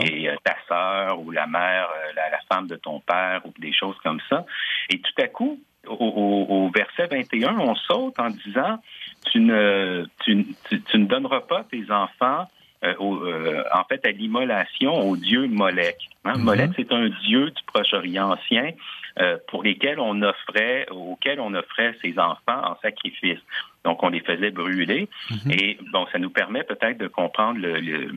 et 0.00 0.28
euh, 0.28 0.34
ta 0.42 0.56
sœur 0.68 1.20
ou 1.20 1.30
la 1.30 1.46
mère, 1.46 1.88
la, 2.14 2.30
la, 2.30 2.38
femme 2.52 2.66
de 2.66 2.76
ton 2.76 3.00
père 3.00 3.42
ou 3.44 3.52
des 3.58 3.72
choses 3.72 3.96
comme 4.02 4.20
ça. 4.28 4.44
Et 4.90 4.98
tout 4.98 5.22
à 5.22 5.28
coup, 5.28 5.60
au, 5.86 5.94
au, 5.94 6.46
au 6.48 6.70
verset 6.70 7.06
21, 7.06 7.58
on 7.58 7.74
saute 7.76 8.18
en 8.18 8.30
disant, 8.30 8.82
tu 9.30 9.40
ne, 9.40 10.06
tu, 10.24 10.46
tu, 10.68 10.82
tu 10.82 10.98
ne 10.98 11.06
donneras 11.06 11.40
pas 11.42 11.64
tes 11.70 11.84
enfants 11.90 12.48
euh, 12.86 12.94
euh, 13.00 13.64
en 13.72 13.84
fait, 13.84 14.06
à 14.06 14.10
l'immolation 14.10 15.08
au 15.08 15.16
dieu 15.16 15.46
Molech. 15.46 15.96
Hein? 16.24 16.34
Mhm. 16.36 16.44
Molech, 16.44 16.70
c'est 16.76 16.92
un 16.92 17.08
dieu 17.24 17.50
du 17.50 17.62
Proche-Orient 17.66 18.32
ancien 18.32 18.70
euh, 19.18 19.38
pour 19.48 19.62
lesquels 19.62 19.98
on 19.98 20.22
offrait, 20.22 20.86
auquel 20.90 21.40
on 21.40 21.54
offrait 21.54 21.94
ses 22.02 22.18
enfants 22.18 22.62
en 22.64 22.76
sacrifice. 22.82 23.38
Donc, 23.84 24.02
on 24.02 24.08
les 24.10 24.20
faisait 24.20 24.50
brûler. 24.50 25.08
Mhm. 25.30 25.50
Et 25.52 25.78
bon, 25.92 26.06
ça 26.12 26.18
nous 26.18 26.30
permet 26.30 26.64
peut-être 26.64 26.98
de 26.98 27.08
comprendre 27.08 27.58
le, 27.58 27.78
le 27.80 28.14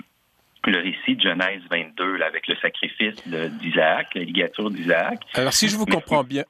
récit 0.77 1.15
de 1.15 1.21
Genèse 1.21 1.61
22 1.69 2.17
là, 2.17 2.27
avec 2.27 2.47
le 2.47 2.55
sacrifice 2.61 3.15
d'Isaac, 3.25 4.07
la 4.15 4.23
ligature 4.23 4.69
d'Isaac. 4.69 5.19
Alors, 5.33 5.53
si 5.53 5.67
je 5.67 5.77
vous 5.77 5.85
comprends 5.85 6.23
bien, 6.23 6.43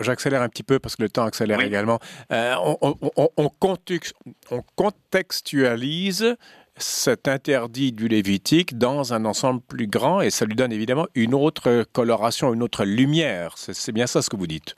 j'accélère 0.00 0.42
un 0.42 0.48
petit 0.48 0.62
peu 0.62 0.78
parce 0.78 0.96
que 0.96 1.02
le 1.02 1.08
temps 1.08 1.24
accélère 1.24 1.60
également. 1.60 1.98
Euh, 2.32 2.54
on, 2.64 2.96
on, 3.16 3.28
on, 3.36 4.62
contextualise 4.76 6.36
cet 6.76 7.28
interdit 7.28 7.92
du 7.92 8.08
Lévitique 8.08 8.78
dans 8.78 9.12
un 9.12 9.24
ensemble 9.24 9.60
plus 9.60 9.86
grand 9.86 10.20
et 10.20 10.30
ça 10.30 10.46
lui 10.46 10.54
donne 10.54 10.72
évidemment 10.72 11.06
une 11.14 11.34
autre 11.34 11.84
coloration, 11.92 12.54
une 12.54 12.62
autre 12.62 12.84
lumière. 12.84 13.54
C'est 13.56 13.92
bien 13.92 14.06
ça 14.06 14.22
ce 14.22 14.30
que 14.30 14.36
vous 14.36 14.46
dites. 14.46 14.74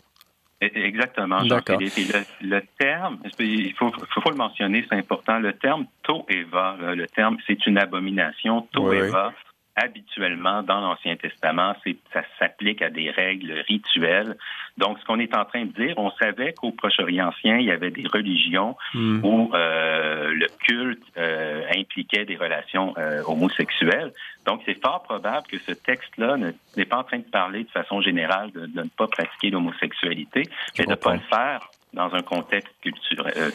Exactement, 0.75 1.41
Le, 1.43 2.61
terme, 2.79 3.19
il 3.39 3.75
faut, 3.75 3.91
faut, 3.91 4.31
le 4.31 4.37
mentionner, 4.37 4.85
c'est 4.89 4.97
important. 4.97 5.39
Le 5.39 5.53
terme 5.53 5.87
Toeva, 6.03 6.77
le 6.95 7.07
terme, 7.07 7.39
c'est 7.47 7.67
une 7.67 7.79
abomination. 7.79 8.63
Toeva, 8.73 9.33
habituellement 9.77 10.63
dans 10.63 10.81
l'Ancien 10.81 11.17
Testament, 11.17 11.75
ça 12.13 12.23
s'applique 12.39 12.83
à 12.83 12.91
des 12.91 13.11
règles 13.11 13.65
rituelles. 13.69 14.37
Donc, 14.79 14.99
ce 14.99 15.05
qu'on 15.05 15.19
est 15.19 15.35
en 15.37 15.45
train 15.45 15.65
de 15.65 15.73
dire, 15.73 15.95
on 15.99 16.11
savait 16.13 16.53
qu'au 16.53 16.71
Proche-Orient 16.71 17.29
ancien, 17.29 17.59
il 17.59 17.67
y 17.67 17.71
avait 17.71 17.91
des 17.91 18.07
religions 18.07 18.77
hmm. 18.95 19.25
où 19.25 19.51
euh, 19.55 20.31
le 20.31 20.47
culte 20.65 21.03
euh, 21.17 21.65
impliquait 21.77 22.25
des 22.25 22.37
relations 22.37 22.95
euh, 22.99 23.23
homosexuelles. 23.27 24.13
Donc, 24.47 24.63
c'est 24.67 24.81
fort 24.81 25.03
probable 25.03 25.47
que 25.47 25.59
ce 25.59 25.73
texte-là 25.73 26.37
n'est 26.77 26.85
pas 26.85 26.99
en 26.99 27.05
train 27.05 27.19
de 27.19 27.25
parler 27.25 27.65
de 27.65 27.71
façon 27.71 28.01
générale 28.01 28.51
de, 28.53 28.67
ne 28.67 28.89
pas 28.89 29.09
pratiquer 29.09 29.51
l'homosexualité, 29.51 30.43
mais 30.79 30.85
de 30.85 30.91
ne 30.91 30.97
pas 30.97 31.15
le 31.15 31.21
faire 31.21 31.69
dans 31.95 32.13
un 32.13 32.23
contexte 32.23 32.75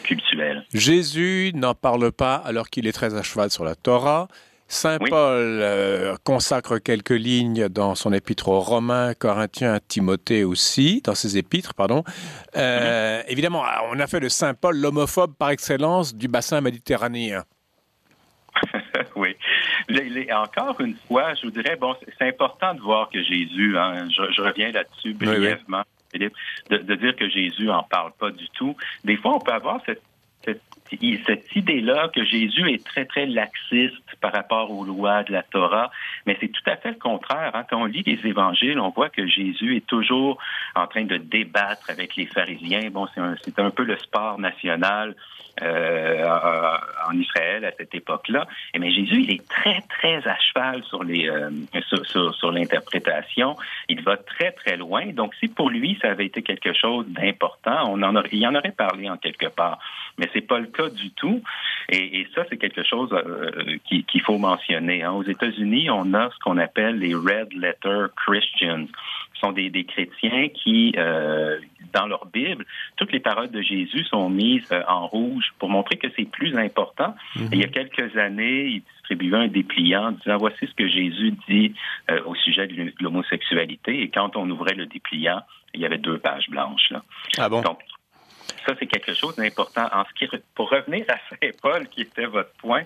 culturel. 0.02 0.64
Jésus 0.72 1.52
n'en 1.54 1.74
parle 1.74 2.10
pas 2.10 2.36
alors 2.36 2.68
qu'il 2.70 2.86
est 2.86 2.92
très 2.92 3.14
à 3.14 3.22
cheval 3.22 3.50
sur 3.50 3.64
la 3.64 3.74
Torah. 3.74 4.28
Saint 4.72 4.98
Paul 4.98 5.58
euh, 5.60 6.14
consacre 6.24 6.78
quelques 6.78 7.10
lignes 7.10 7.68
dans 7.68 7.96
son 7.96 8.12
épître 8.12 8.46
aux 8.46 8.60
Romains, 8.60 9.14
Corinthiens, 9.14 9.80
Timothée 9.88 10.44
aussi, 10.44 11.02
dans 11.04 11.16
ses 11.16 11.36
épîtres, 11.36 11.74
pardon. 11.74 12.04
Euh, 12.56 13.18
mhm. 13.18 13.24
Évidemment, 13.26 13.64
on 13.90 13.98
a 13.98 14.06
fait 14.06 14.20
de 14.20 14.28
Saint 14.28 14.54
Paul 14.54 14.76
l'homophobe 14.76 15.34
par 15.36 15.50
excellence 15.50 16.14
du 16.14 16.28
bassin 16.28 16.60
méditerranéen. 16.60 17.42
oui. 19.16 19.34
encore 20.32 20.80
une 20.80 20.94
fois, 21.08 21.34
je 21.34 21.46
vous 21.46 21.50
dirais, 21.50 21.74
bon, 21.74 21.96
c'est 22.16 22.28
important 22.28 22.72
de 22.72 22.80
voir 22.80 23.10
que 23.10 23.20
Jésus, 23.24 23.76
hein, 23.76 24.08
je, 24.08 24.40
reviens 24.40 24.70
là-dessus 24.70 25.14
brièvement, 25.14 25.82
Philippe, 26.12 26.34
de, 26.70 26.76
de, 26.76 26.94
dire 26.94 27.16
que 27.16 27.28
Jésus 27.28 27.68
en 27.70 27.82
parle 27.82 28.12
pas 28.20 28.30
du 28.30 28.48
tout. 28.50 28.76
Des 29.02 29.16
fois, 29.16 29.34
on 29.34 29.40
peut 29.40 29.52
avoir 29.52 29.80
cette 29.84 30.02
cette 30.44 31.56
idée-là 31.56 32.08
que 32.08 32.24
Jésus 32.24 32.68
est 32.70 32.84
très, 32.84 33.04
très 33.04 33.26
laxiste 33.26 33.94
par 34.20 34.32
rapport 34.32 34.70
aux 34.70 34.84
lois 34.84 35.22
de 35.22 35.32
la 35.32 35.42
Torah, 35.42 35.90
mais 36.26 36.36
c'est 36.40 36.48
tout 36.48 36.62
à 36.66 36.76
fait 36.76 36.90
le 36.90 36.98
contraire. 36.98 37.52
Hein. 37.54 37.64
Quand 37.68 37.82
on 37.82 37.84
lit 37.84 38.02
les 38.04 38.26
évangiles, 38.26 38.80
on 38.80 38.90
voit 38.90 39.08
que 39.08 39.26
Jésus 39.26 39.76
est 39.76 39.86
toujours 39.86 40.38
en 40.74 40.86
train 40.86 41.04
de 41.04 41.16
débattre 41.16 41.88
avec 41.90 42.16
les 42.16 42.26
pharisiens. 42.26 42.90
Bon, 42.90 43.06
c'est 43.14 43.20
un, 43.20 43.66
un, 43.66 43.70
peu 43.70 43.84
le 43.84 43.96
sport 43.98 44.38
national 44.38 45.14
euh, 45.62 46.76
en 47.08 47.18
Israël 47.18 47.64
à 47.64 47.72
cette 47.76 47.94
époque-là. 47.94 48.46
Mais 48.78 48.90
Jésus, 48.90 49.22
il 49.22 49.30
est 49.32 49.48
très, 49.48 49.82
très 49.82 50.26
à 50.26 50.36
cheval 50.38 50.82
euh, 50.92 51.50
sur, 52.04 52.52
l'interprétation. 52.52 53.56
Il 53.88 54.02
va 54.02 54.16
très, 54.16 54.52
très 54.52 54.76
loin. 54.76 55.06
Donc, 55.12 55.34
si 55.34 55.48
pour 55.48 55.70
lui, 55.70 55.98
ça 56.00 56.10
avait 56.10 56.26
été 56.26 56.42
quelque 56.42 56.72
chose 56.72 57.06
d'important, 57.08 57.90
on 57.90 58.02
en 58.02 58.22
il 58.32 58.46
en 58.46 58.54
aurait 58.54 58.72
parlé 58.72 59.08
en 59.08 59.16
quelque 59.16 59.46
part. 59.46 59.78
Mais 60.18 60.28
c'est 60.32 60.46
pas 60.46 60.58
le 60.58 60.66
cas 60.66 60.88
du 60.88 61.10
tout. 61.12 61.42
Et, 61.88 62.20
et 62.20 62.28
ça, 62.34 62.44
c'est 62.48 62.56
quelque 62.56 62.82
chose 62.82 63.10
euh, 63.12 63.78
qu'il 63.86 64.20
faut 64.22 64.38
mentionner. 64.38 65.02
Hein. 65.02 65.12
Aux 65.12 65.24
États-Unis, 65.24 65.90
on 65.90 66.14
a 66.14 66.30
ce 66.30 66.38
qu'on 66.40 66.58
appelle 66.58 66.98
les 66.98 67.14
Red 67.14 67.52
Letter 67.52 68.06
Christians. 68.16 68.86
Ce 69.34 69.40
sont 69.40 69.52
des, 69.52 69.70
des 69.70 69.84
chrétiens 69.84 70.48
qui, 70.48 70.94
euh, 70.96 71.58
dans 71.92 72.06
leur 72.06 72.26
Bible, 72.26 72.66
toutes 72.96 73.12
les 73.12 73.20
paroles 73.20 73.50
de 73.50 73.62
Jésus 73.62 74.04
sont 74.04 74.28
mises 74.28 74.70
euh, 74.72 74.82
en 74.88 75.06
rouge 75.06 75.52
pour 75.58 75.68
montrer 75.68 75.96
que 75.96 76.08
c'est 76.16 76.24
plus 76.30 76.56
important. 76.56 77.14
Mhm. 77.36 77.48
il 77.52 77.58
y 77.60 77.64
a 77.64 77.68
quelques 77.68 78.16
années, 78.16 78.66
ils 78.66 78.82
distribuaient 78.82 79.38
un 79.38 79.48
dépliant 79.48 80.12
disant 80.12 80.36
voici 80.36 80.66
ce 80.66 80.74
que 80.74 80.88
Jésus 80.88 81.32
dit 81.48 81.74
euh, 82.10 82.20
au 82.26 82.34
sujet 82.34 82.66
de 82.66 82.92
l'homosexualité. 83.00 84.02
Et 84.02 84.08
quand 84.08 84.36
on 84.36 84.48
ouvrait 84.50 84.74
le 84.74 84.86
dépliant, 84.86 85.42
il 85.74 85.80
y 85.80 85.86
avait 85.86 85.98
deux 85.98 86.18
pages 86.18 86.48
blanches. 86.50 86.90
Là. 86.90 87.02
Ah 87.38 87.48
bon? 87.48 87.62
Ça, 88.66 88.74
c'est 88.78 88.86
quelque 88.86 89.14
chose 89.14 89.36
d'important. 89.36 89.88
En 89.92 90.04
ce 90.04 90.12
qui, 90.14 90.30
pour 90.54 90.70
revenir 90.70 91.04
à 91.08 91.16
Saint-Paul, 91.30 91.88
qui 91.88 92.02
était 92.02 92.26
votre 92.26 92.52
point, 92.58 92.82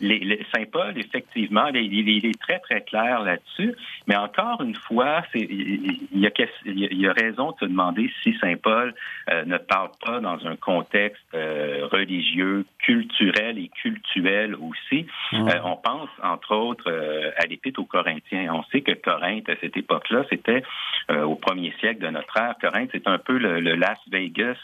les, 0.00 0.44
Saint-Paul, 0.54 0.98
effectivement, 0.98 1.66
il, 1.68 2.26
est 2.26 2.40
très, 2.40 2.58
très 2.60 2.82
clair 2.82 3.22
là-dessus. 3.22 3.74
Mais 4.06 4.16
encore 4.16 4.62
une 4.62 4.74
fois, 4.74 5.22
il, 5.34 5.98
y 6.12 6.26
a, 6.26 6.30
il 6.64 7.00
y 7.00 7.06
a 7.06 7.12
raison 7.12 7.52
de 7.52 7.56
se 7.60 7.64
demander 7.64 8.10
si 8.22 8.36
Saint-Paul 8.38 8.94
euh, 9.30 9.44
ne 9.44 9.58
parle 9.58 9.90
pas 10.04 10.20
dans 10.20 10.46
un 10.46 10.56
contexte 10.56 11.22
euh, 11.34 11.86
religieux, 11.90 12.66
culturel 12.78 13.58
et 13.58 13.68
cultuel 13.68 14.54
aussi. 14.54 15.06
Euh, 15.32 15.58
on 15.64 15.76
pense, 15.76 16.10
entre 16.22 16.54
autres, 16.54 16.90
à 17.38 17.46
l'Épître 17.46 17.80
aux 17.80 17.84
Corinthiens. 17.84 18.52
On 18.52 18.62
sait 18.64 18.82
que 18.82 18.92
Corinthe, 18.92 19.48
à 19.48 19.56
cette 19.60 19.76
époque-là, 19.76 20.24
c'était 20.30 20.62
au 21.10 21.34
premier 21.34 21.72
siècle 21.80 22.00
de 22.00 22.08
notre 22.08 22.36
ère. 22.36 22.54
Corinthe, 22.60 22.90
c'est 22.92 23.06
un 23.06 23.18
peu 23.18 23.38
le 23.38 23.74
Las 23.74 23.98
Vegas 24.10 24.56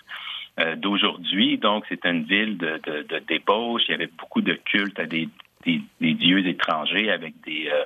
euh, 0.61 0.76
d'aujourd'hui. 0.76 1.59
Donc, 1.59 1.85
c'est 1.88 2.05
une 2.05 2.25
ville 2.25 2.59
de, 2.59 2.81
de, 3.09 3.19
débauche. 3.21 3.83
Il 3.88 3.93
y 3.93 3.95
avait 3.95 4.11
beaucoup 4.19 4.40
de 4.40 4.55
cultes 4.55 4.99
à 4.99 5.07
des 5.07 5.29
dieux 6.00 6.47
étrangers 6.47 7.11
avec 7.11 7.35
des, 7.45 7.69
euh, 7.73 7.85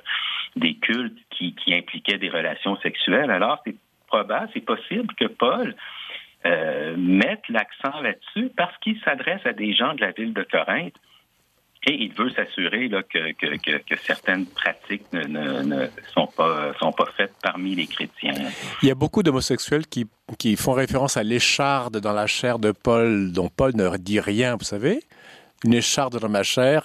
des 0.55 0.75
cultes 0.75 1.17
qui, 1.29 1.53
qui 1.55 1.73
impliquaient 1.73 2.17
des 2.17 2.29
relations 2.29 2.75
sexuelles. 2.77 3.31
Alors, 3.31 3.61
c'est 3.65 3.75
probable, 4.07 4.49
c'est 4.53 4.65
possible 4.65 5.13
que 5.15 5.25
Paul 5.25 5.75
euh, 6.45 6.95
mette 6.97 7.47
l'accent 7.49 8.01
là-dessus 8.01 8.51
parce 8.55 8.77
qu'il 8.79 8.99
s'adresse 9.01 9.45
à 9.45 9.53
des 9.53 9.73
gens 9.73 9.93
de 9.93 10.01
la 10.01 10.11
ville 10.11 10.33
de 10.33 10.43
Corinthe 10.43 10.95
et 11.85 11.93
il 11.93 12.13
veut 12.13 12.29
s'assurer 12.31 12.89
que, 12.89 13.31
que, 13.33 13.57
que, 13.57 13.77
que, 13.77 13.95
certaines 14.05 14.45
pratiques 14.47 15.05
ne, 15.13 15.23
ne, 15.23 15.61
ne, 15.61 15.87
sont, 16.13 16.27
pas, 16.27 16.73
sont 16.79 16.91
pas 16.91 17.07
faites 17.15 17.33
parmi 17.41 17.75
les 17.75 17.85
chrétiens. 17.85 18.33
Il 18.81 18.87
y 18.87 18.91
a 18.91 18.95
beaucoup 18.95 19.21
d'homosexuels 19.21 19.85
qui, 19.85 20.07
qui 20.39 20.55
font 20.55 20.73
référence 20.73 21.17
à 21.17 21.23
l'écharde 21.23 21.99
dans 21.99 22.13
la 22.13 22.27
chair 22.27 22.57
de 22.57 22.71
Paul, 22.71 23.31
dont 23.31 23.49
Paul 23.49 23.75
ne 23.75 23.95
dit 23.97 24.19
rien, 24.19 24.55
vous 24.55 24.65
savez 24.65 25.01
une 25.63 25.73
écharde 25.73 26.19
dans 26.19 26.29
ma 26.29 26.43
chair. 26.43 26.83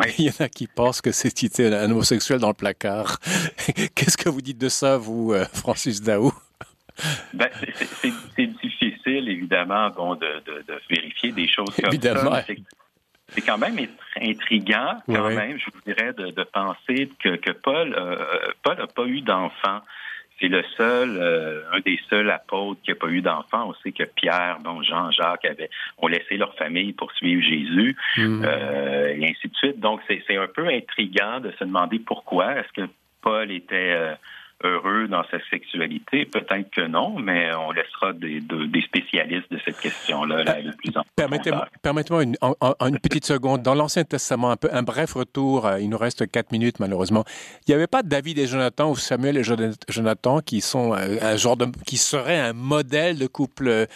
Oui. 0.00 0.14
Il 0.18 0.24
y 0.26 0.28
en 0.28 0.44
a 0.44 0.48
qui 0.48 0.66
pensent 0.66 1.00
que 1.00 1.12
c'est 1.12 1.60
un 1.60 1.90
homosexuel 1.90 2.38
dans 2.38 2.48
le 2.48 2.54
placard. 2.54 3.18
Qu'est-ce 3.94 4.16
que 4.16 4.28
vous 4.28 4.42
dites 4.42 4.58
de 4.58 4.68
ça, 4.68 4.98
vous, 4.98 5.32
euh, 5.32 5.44
Francis 5.52 6.02
Daou? 6.02 6.32
Ben, 7.32 7.48
c'est 8.36 8.46
difficile, 8.46 9.28
évidemment, 9.28 9.88
bon, 9.90 10.16
de, 10.16 10.26
de, 10.44 10.64
de, 10.68 10.80
vérifier 10.90 11.32
des 11.32 11.48
choses 11.48 11.74
comme 11.76 11.86
évidemment. 11.86 12.34
ça. 12.34 12.52
C'est 13.32 13.42
quand 13.42 13.58
même 13.58 13.78
intriguant, 14.20 14.96
quand 15.06 15.30
même, 15.30 15.58
je 15.58 15.66
vous 15.72 15.80
dirais, 15.86 16.12
de, 16.12 16.30
de 16.30 16.42
penser 16.42 17.10
que, 17.22 17.36
que 17.36 17.52
Paul 17.52 17.94
euh, 17.96 18.16
Paul 18.62 18.76
n'a 18.76 18.86
pas 18.86 19.06
eu 19.06 19.20
d'enfant. 19.20 19.80
C'est 20.40 20.48
le 20.48 20.64
seul, 20.76 21.18
euh, 21.20 21.62
un 21.72 21.80
des 21.80 22.00
seuls 22.08 22.30
apôtres 22.30 22.80
qui 22.82 22.90
n'a 22.90 22.96
pas 22.96 23.08
eu 23.08 23.20
d'enfant. 23.20 23.68
On 23.68 23.74
sait 23.82 23.92
que 23.92 24.04
Pierre, 24.04 24.58
bon, 24.60 24.82
Jean, 24.82 25.10
Jacques 25.10 25.44
avaient, 25.44 25.68
ont 25.98 26.06
laissé 26.06 26.38
leur 26.38 26.54
famille 26.56 26.94
pour 26.94 27.12
suivre 27.12 27.42
Jésus, 27.42 27.94
mmh. 28.16 28.42
euh, 28.44 29.14
et 29.16 29.24
ainsi 29.28 29.48
de 29.48 29.54
suite. 29.56 29.80
Donc, 29.80 30.00
c'est 30.08 30.36
un 30.36 30.46
peu 30.46 30.66
intriguant 30.66 31.40
de 31.40 31.50
se 31.58 31.64
demander 31.64 31.98
pourquoi. 31.98 32.54
Est-ce 32.54 32.72
que 32.72 32.88
Paul 33.20 33.50
était 33.50 34.16
heureux 34.62 35.08
dans 35.08 35.24
sa 35.30 35.38
sexualité? 35.50 36.26
Peut-être 36.26 36.70
que 36.70 36.86
non, 36.86 37.18
mais 37.18 37.54
on 37.54 37.72
laissera 37.72 38.12
des, 38.12 38.40
de, 38.40 38.66
des 38.66 38.82
spécialistes 38.82 39.50
de 39.50 39.58
cette 39.64 39.78
question-là 39.78 40.44
là, 40.44 40.60
le 40.60 40.72
plus 40.72 40.96
en 40.96 41.02
Permettez-moi 41.16 41.68
permettez 41.82 42.14
une, 42.22 42.36
en, 42.40 42.54
une 42.80 42.98
petite 42.98 43.24
seconde. 43.24 43.62
Dans 43.62 43.74
l'Ancien 43.74 44.04
Testament, 44.04 44.50
un, 44.50 44.56
peu, 44.56 44.68
un 44.72 44.82
bref 44.82 45.14
retour, 45.14 45.68
il 45.80 45.88
nous 45.88 45.98
reste 45.98 46.30
quatre 46.30 46.52
minutes 46.52 46.80
malheureusement. 46.80 47.24
Il 47.66 47.70
n'y 47.70 47.74
avait 47.74 47.86
pas 47.86 48.02
David 48.02 48.38
et 48.38 48.46
Jonathan 48.46 48.90
ou 48.90 48.96
Samuel 48.96 49.36
et 49.36 49.42
Jonathan 49.88 50.40
qui 50.40 50.60
sont 50.60 50.92
un 50.92 51.36
genre 51.36 51.56
de, 51.56 51.66
qui 51.86 51.96
seraient 51.96 52.40
un 52.40 52.52
modèle 52.52 53.18
de 53.18 53.26
couple 53.26 53.86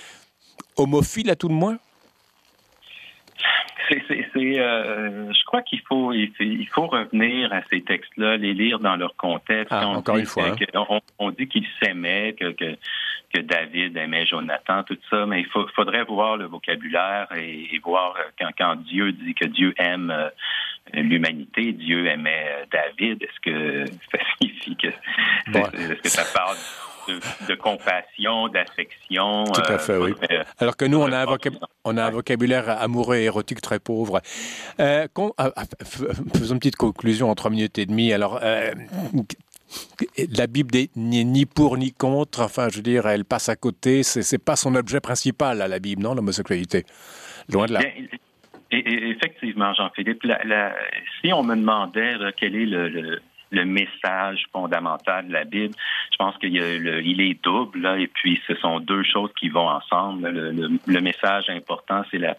homophile 0.76 1.30
à 1.30 1.36
tout 1.36 1.48
le 1.48 1.54
moins? 1.54 1.78
C'est, 4.08 4.60
euh, 4.60 5.32
je 5.32 5.44
crois 5.44 5.62
qu'il 5.62 5.80
faut, 5.80 6.12
il 6.12 6.68
faut 6.72 6.86
revenir 6.86 7.52
à 7.52 7.62
ces 7.70 7.82
textes-là, 7.82 8.36
les 8.36 8.54
lire 8.54 8.78
dans 8.78 8.96
leur 8.96 9.14
contexte. 9.16 9.68
Ah, 9.70 9.88
on 9.88 9.96
encore 9.96 10.16
une 10.16 10.26
fois. 10.26 10.48
Hein. 10.48 10.84
on, 10.88 11.00
on, 11.18 11.30
dit 11.30 11.48
qu'ils 11.48 11.66
s'aimaient, 11.82 12.34
que, 12.34 12.52
que, 12.52 12.76
que, 13.32 13.40
David 13.40 13.96
aimait 13.96 14.26
Jonathan, 14.26 14.82
tout 14.84 14.98
ça, 15.10 15.26
mais 15.26 15.40
il 15.40 15.46
faut, 15.46 15.66
faudrait 15.74 16.04
voir 16.04 16.36
le 16.36 16.46
vocabulaire 16.46 17.28
et, 17.36 17.74
et 17.74 17.78
voir 17.78 18.16
quand, 18.38 18.50
quand, 18.56 18.76
Dieu 18.76 19.12
dit 19.12 19.34
que 19.34 19.46
Dieu 19.46 19.74
aime 19.76 20.10
euh, 20.10 20.30
l'humanité, 20.92 21.72
Dieu 21.72 22.06
aimait 22.06 22.46
euh, 22.48 22.64
David. 22.70 23.22
Est-ce 23.22 23.40
que 23.40 23.84
ça 24.12 24.18
signifie 24.38 24.76
que, 24.76 24.88
est-ce 24.88 26.02
que 26.02 26.08
ça 26.08 26.24
parle 26.34 26.56
de, 27.08 27.20
de, 27.48 27.54
compassion, 27.54 28.48
d'affection. 28.48 29.44
Tout 29.44 29.60
à 29.60 29.78
fait, 29.78 29.92
euh, 29.92 30.04
oui. 30.04 30.14
Euh, 30.30 30.42
Alors 30.58 30.76
que 30.76 30.84
nous, 30.84 30.98
on 30.98 31.10
a, 31.12 31.24
un 31.24 31.36
on 31.84 31.96
a 31.96 32.04
un 32.04 32.10
vocabulaire 32.10 32.68
amoureux 32.68 33.16
et 33.16 33.24
érotique 33.24 33.60
très 33.60 33.78
pauvre. 33.78 34.20
Euh, 34.80 35.06
faisons 36.34 36.54
une 36.54 36.58
petite 36.58 36.76
conclusion 36.76 37.30
en 37.30 37.34
trois 37.34 37.50
minutes 37.50 37.78
et 37.78 37.86
demie. 37.86 38.12
Alors, 38.12 38.40
la 38.40 40.46
Bible 40.46 40.78
n'est 40.96 41.24
ni 41.24 41.46
pour 41.46 41.76
ni 41.76 41.92
contre. 41.92 42.42
Enfin, 42.42 42.68
je 42.70 42.76
veux 42.76 42.82
dire, 42.82 43.06
elle 43.06 43.24
passe 43.24 43.48
à 43.48 43.56
côté. 43.56 44.02
C'est 44.02 44.38
pas 44.38 44.56
son 44.56 44.74
objet 44.74 45.00
principal, 45.00 45.58
là, 45.58 45.68
la 45.68 45.78
Bible, 45.78 46.02
non, 46.02 46.14
l'homosexualité? 46.14 46.84
Loin 47.48 47.66
de 47.66 47.74
là. 47.74 47.80
Effectivement, 48.70 49.72
Jean-Philippe, 49.74 50.22
si 51.20 51.32
on 51.32 51.44
me 51.44 51.54
demandait 51.54 52.18
là, 52.18 52.32
quel 52.36 52.56
est 52.56 52.66
le, 52.66 52.88
le 52.88 53.20
le 53.54 53.64
message 53.64 54.44
fondamental 54.52 55.28
de 55.28 55.32
la 55.32 55.44
Bible. 55.44 55.74
Je 56.12 56.16
pense 56.16 56.36
qu'il 56.38 56.54
il 56.54 57.20
est 57.20 57.42
double, 57.42 57.80
là, 57.80 57.98
et 57.98 58.06
puis 58.06 58.40
ce 58.46 58.54
sont 58.56 58.80
deux 58.80 59.02
choses 59.02 59.30
qui 59.38 59.48
vont 59.48 59.68
ensemble. 59.68 60.28
Le, 60.28 60.50
le, 60.50 60.70
le 60.86 61.00
message 61.00 61.48
important, 61.48 62.02
c'est 62.10 62.18
la, 62.18 62.36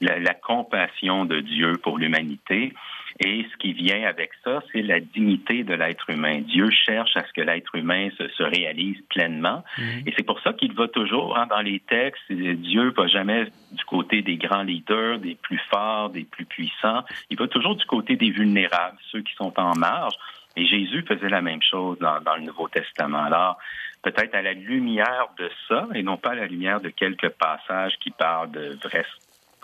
la, 0.00 0.18
la, 0.18 0.34
compassion 0.34 1.24
de 1.24 1.40
Dieu 1.40 1.74
pour 1.82 1.98
l'humanité. 1.98 2.72
Et 3.18 3.46
ce 3.50 3.56
qui 3.56 3.72
vient 3.72 4.06
avec 4.06 4.30
ça, 4.44 4.60
c'est 4.72 4.82
la 4.82 5.00
dignité 5.00 5.64
de 5.64 5.72
l'être 5.72 6.10
humain. 6.10 6.40
Dieu 6.40 6.68
cherche 6.70 7.16
à 7.16 7.24
ce 7.26 7.32
que 7.32 7.40
l'être 7.40 7.74
humain 7.74 8.10
se, 8.18 8.28
se, 8.28 8.42
réalise 8.42 9.00
pleinement. 9.08 9.64
Mmh. 9.78 9.82
Et 10.06 10.14
c'est 10.16 10.22
pour 10.22 10.38
ça 10.40 10.52
qu'il 10.52 10.74
va 10.74 10.86
toujours, 10.88 11.38
hein, 11.38 11.46
dans 11.48 11.62
les 11.62 11.80
textes, 11.80 12.30
Dieu 12.30 12.92
va 12.94 13.06
jamais 13.06 13.46
du 13.72 13.84
côté 13.84 14.20
des 14.20 14.36
grands 14.36 14.64
leaders, 14.64 15.18
des 15.18 15.34
plus 15.34 15.60
forts, 15.70 16.10
des 16.10 16.24
plus 16.24 16.44
puissants. 16.44 17.04
Il 17.30 17.38
va 17.38 17.48
toujours 17.48 17.76
du 17.76 17.86
côté 17.86 18.16
des 18.16 18.30
vulnérables, 18.30 18.98
ceux 19.10 19.22
qui 19.22 19.34
sont 19.34 19.52
en 19.58 19.74
marge. 19.76 20.14
Et 20.56 20.66
Jésus 20.66 21.04
faisait 21.06 21.28
la 21.28 21.42
même 21.42 21.62
chose 21.62 21.98
dans, 21.98 22.36
le 22.36 22.42
Nouveau 22.42 22.68
Testament. 22.68 23.24
Alors, 23.24 23.58
peut-être 24.02 24.34
à 24.34 24.42
la 24.42 24.52
lumière 24.52 25.28
de 25.38 25.50
ça, 25.68 25.86
et 25.94 26.02
non 26.02 26.16
pas 26.16 26.30
à 26.30 26.34
la 26.34 26.46
lumière 26.46 26.80
de 26.80 26.88
quelques 26.88 27.28
passages 27.30 27.96
qui 28.00 28.10
parlent 28.10 28.50
de 28.50 28.78
vraies 28.82 29.04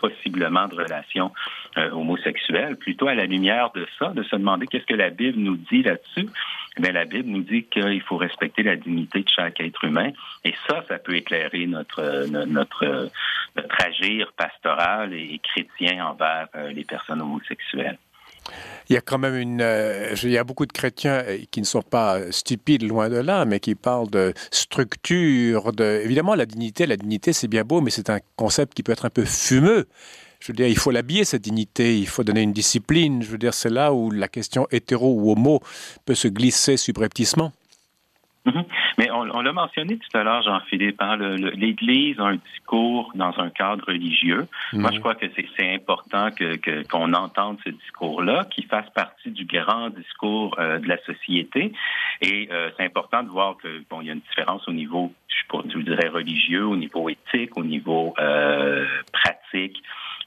possiblement 0.03 0.67
de 0.67 0.75
relations 0.75 1.31
euh, 1.77 1.89
homosexuelles, 1.91 2.75
plutôt 2.75 3.07
à 3.07 3.15
la 3.15 3.25
lumière 3.25 3.71
de 3.73 3.87
ça, 3.97 4.09
de 4.09 4.21
se 4.23 4.35
demander 4.35 4.67
qu'est-ce 4.67 4.85
que 4.85 4.93
la 4.93 5.09
Bible 5.09 5.39
nous 5.39 5.55
dit 5.55 5.81
là-dessus. 5.81 6.27
Mais 6.77 6.91
la 6.91 7.05
Bible 7.05 7.29
nous 7.29 7.43
dit 7.43 7.63
qu'il 7.63 8.01
faut 8.01 8.17
respecter 8.17 8.63
la 8.63 8.75
dignité 8.75 9.21
de 9.21 9.29
chaque 9.29 9.61
être 9.61 9.81
humain, 9.85 10.11
et 10.43 10.53
ça, 10.67 10.83
ça 10.89 10.97
peut 10.97 11.15
éclairer 11.15 11.67
notre 11.67 12.25
notre 12.47 13.09
notre 13.55 13.85
agir 13.85 14.33
pastoral 14.33 15.13
et 15.13 15.39
chrétien 15.39 16.05
envers 16.05 16.47
euh, 16.55 16.71
les 16.71 16.83
personnes 16.83 17.21
homosexuelles. 17.21 17.97
Il 18.89 18.93
y 18.93 18.97
a 18.97 19.01
quand 19.01 19.17
même 19.17 19.35
une. 19.35 19.61
Euh, 19.61 20.15
il 20.23 20.31
y 20.31 20.37
a 20.37 20.43
beaucoup 20.43 20.65
de 20.65 20.73
chrétiens 20.73 21.23
qui 21.51 21.61
ne 21.61 21.65
sont 21.65 21.81
pas 21.81 22.19
stupides, 22.31 22.83
loin 22.83 23.09
de 23.09 23.17
là, 23.17 23.45
mais 23.45 23.59
qui 23.59 23.75
parlent 23.75 24.09
de 24.09 24.33
structure. 24.51 25.71
De... 25.71 26.01
Évidemment, 26.03 26.35
la 26.35 26.45
dignité, 26.45 26.85
la 26.85 26.97
dignité, 26.97 27.33
c'est 27.33 27.47
bien 27.47 27.63
beau, 27.63 27.81
mais 27.81 27.91
c'est 27.91 28.09
un 28.09 28.19
concept 28.35 28.73
qui 28.73 28.83
peut 28.83 28.91
être 28.91 29.05
un 29.05 29.09
peu 29.09 29.25
fumeux. 29.25 29.87
Je 30.39 30.51
veux 30.51 30.55
dire, 30.57 30.67
il 30.67 30.77
faut 30.77 30.91
l'habiller, 30.91 31.23
cette 31.23 31.43
dignité, 31.43 31.97
il 31.97 32.07
faut 32.07 32.25
donner 32.25 32.41
une 32.41 32.51
discipline. 32.51 33.23
Je 33.23 33.29
veux 33.29 33.37
dire, 33.37 33.53
c'est 33.53 33.69
là 33.69 33.93
où 33.93 34.11
la 34.11 34.27
question 34.27 34.67
hétéro 34.71 35.13
ou 35.13 35.31
homo 35.31 35.61
peut 36.03 36.15
se 36.15 36.27
glisser 36.27 36.75
subrepticement. 36.75 37.53
Mm 38.45 38.51
-hmm. 38.51 38.65
Mais 38.97 39.09
on, 39.11 39.21
on 39.37 39.41
l'a 39.41 39.53
mentionné 39.53 39.97
tout 39.97 40.17
à 40.17 40.23
l'heure, 40.23 40.43
Jean-Philippe, 40.43 41.01
hein, 41.01 41.15
l'Église 41.63 42.19
a 42.19 42.25
un 42.33 42.39
discours 42.51 43.11
dans 43.15 43.33
un 43.45 43.49
cadre 43.49 43.83
religieux. 43.87 44.43
Mm 44.43 44.49
-hmm. 44.49 44.81
Moi, 44.81 44.91
je 44.95 44.99
crois 45.03 45.15
que 45.15 45.27
c'est 45.35 45.73
important 45.79 46.25
qu'on 46.37 46.57
que, 46.65 46.73
qu'on 46.91 47.11
entende 47.25 47.57
ce 47.65 47.71
discours-là, 47.81 48.37
qui 48.53 48.63
fasse 48.73 48.89
partie 49.03 49.31
du 49.39 49.45
grand 49.55 49.87
discours 50.01 50.51
euh, 50.59 50.79
de 50.83 50.87
la 50.93 50.99
société. 51.09 51.61
Et 52.29 52.39
euh, 52.51 52.69
c'est 52.75 52.85
important 52.91 53.21
de 53.27 53.31
voir 53.37 53.51
que 53.61 53.69
bon, 53.89 53.97
il 54.01 54.05
y 54.07 54.11
a 54.13 54.15
une 54.19 54.27
différence 54.29 54.63
au 54.71 54.75
niveau, 54.83 55.03
je, 55.35 55.43
je 55.71 55.75
vous 55.77 55.87
dirais, 55.91 56.09
religieux, 56.19 56.65
au 56.73 56.77
niveau 56.85 57.03
éthique, 57.15 57.53
au 57.61 57.65
niveau 57.75 58.03
euh, 58.19 58.85
pratique. 59.19 59.77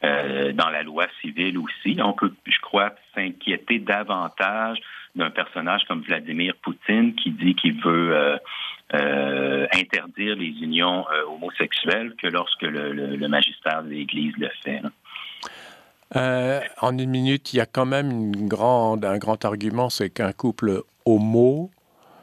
Euh, 0.04 0.52
dans 0.52 0.68
la 0.68 0.82
loi 0.82 1.06
civile 1.22 1.56
aussi. 1.56 1.98
On 2.02 2.12
peut, 2.12 2.32
je 2.44 2.60
crois, 2.60 2.90
s'inquiéter 3.14 3.78
davantage 3.78 4.78
d'un 5.16 5.30
personnage 5.30 5.82
comme 5.88 6.02
Vladimir 6.02 6.54
Poutine 6.62 7.14
qui 7.14 7.30
dit 7.30 7.54
qu'il 7.54 7.80
veut 7.82 8.14
euh, 8.14 8.36
euh, 8.94 9.66
interdire 9.72 10.36
les 10.36 10.54
unions 10.62 11.04
euh, 11.10 11.24
homosexuelles 11.32 12.14
que 12.22 12.28
lorsque 12.28 12.62
le, 12.62 12.92
le, 12.92 13.16
le 13.16 13.28
magistère 13.28 13.82
de 13.82 13.90
l'Église 13.90 14.34
le 14.38 14.50
fait. 14.62 14.82
En 16.80 16.96
une 16.96 17.10
minute, 17.10 17.52
il 17.52 17.56
y 17.56 17.60
a 17.60 17.66
quand 17.66 17.86
même 17.86 18.10
une 18.10 18.48
grande, 18.48 19.04
un 19.04 19.18
grand 19.18 19.44
argument, 19.44 19.90
c'est 19.90 20.10
qu'un 20.10 20.32
couple 20.32 20.82
homo, 21.04 21.70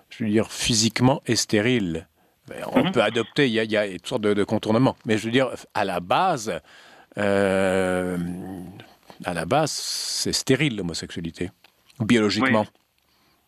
je 0.10 0.24
veux 0.24 0.30
dire 0.30 0.50
physiquement, 0.52 1.22
est 1.26 1.36
stérile. 1.36 2.08
On 2.50 2.80
mm 2.80 2.88
-hmm. 2.88 2.92
peut 2.92 3.02
adopter, 3.02 3.48
il 3.48 3.54
y, 3.54 3.60
a, 3.60 3.64
il 3.64 3.72
y 3.72 3.78
a 3.78 3.88
toutes 3.92 4.08
sortes 4.08 4.22
de, 4.22 4.34
de, 4.34 4.44
contournements, 4.44 4.96
mais 5.06 5.18
je 5.18 5.26
veux 5.26 5.32
dire, 5.32 5.50
à 5.74 5.86
la 5.86 6.00
base, 6.00 6.62
euh, 7.18 8.18
à 9.26 9.34
la 9.34 9.46
base, 9.46 9.72
c'est 9.72 10.34
stérile 10.34 10.76
l'homosexualité, 10.78 11.52
biologiquement. 12.00 12.62
Oui. 12.62 12.83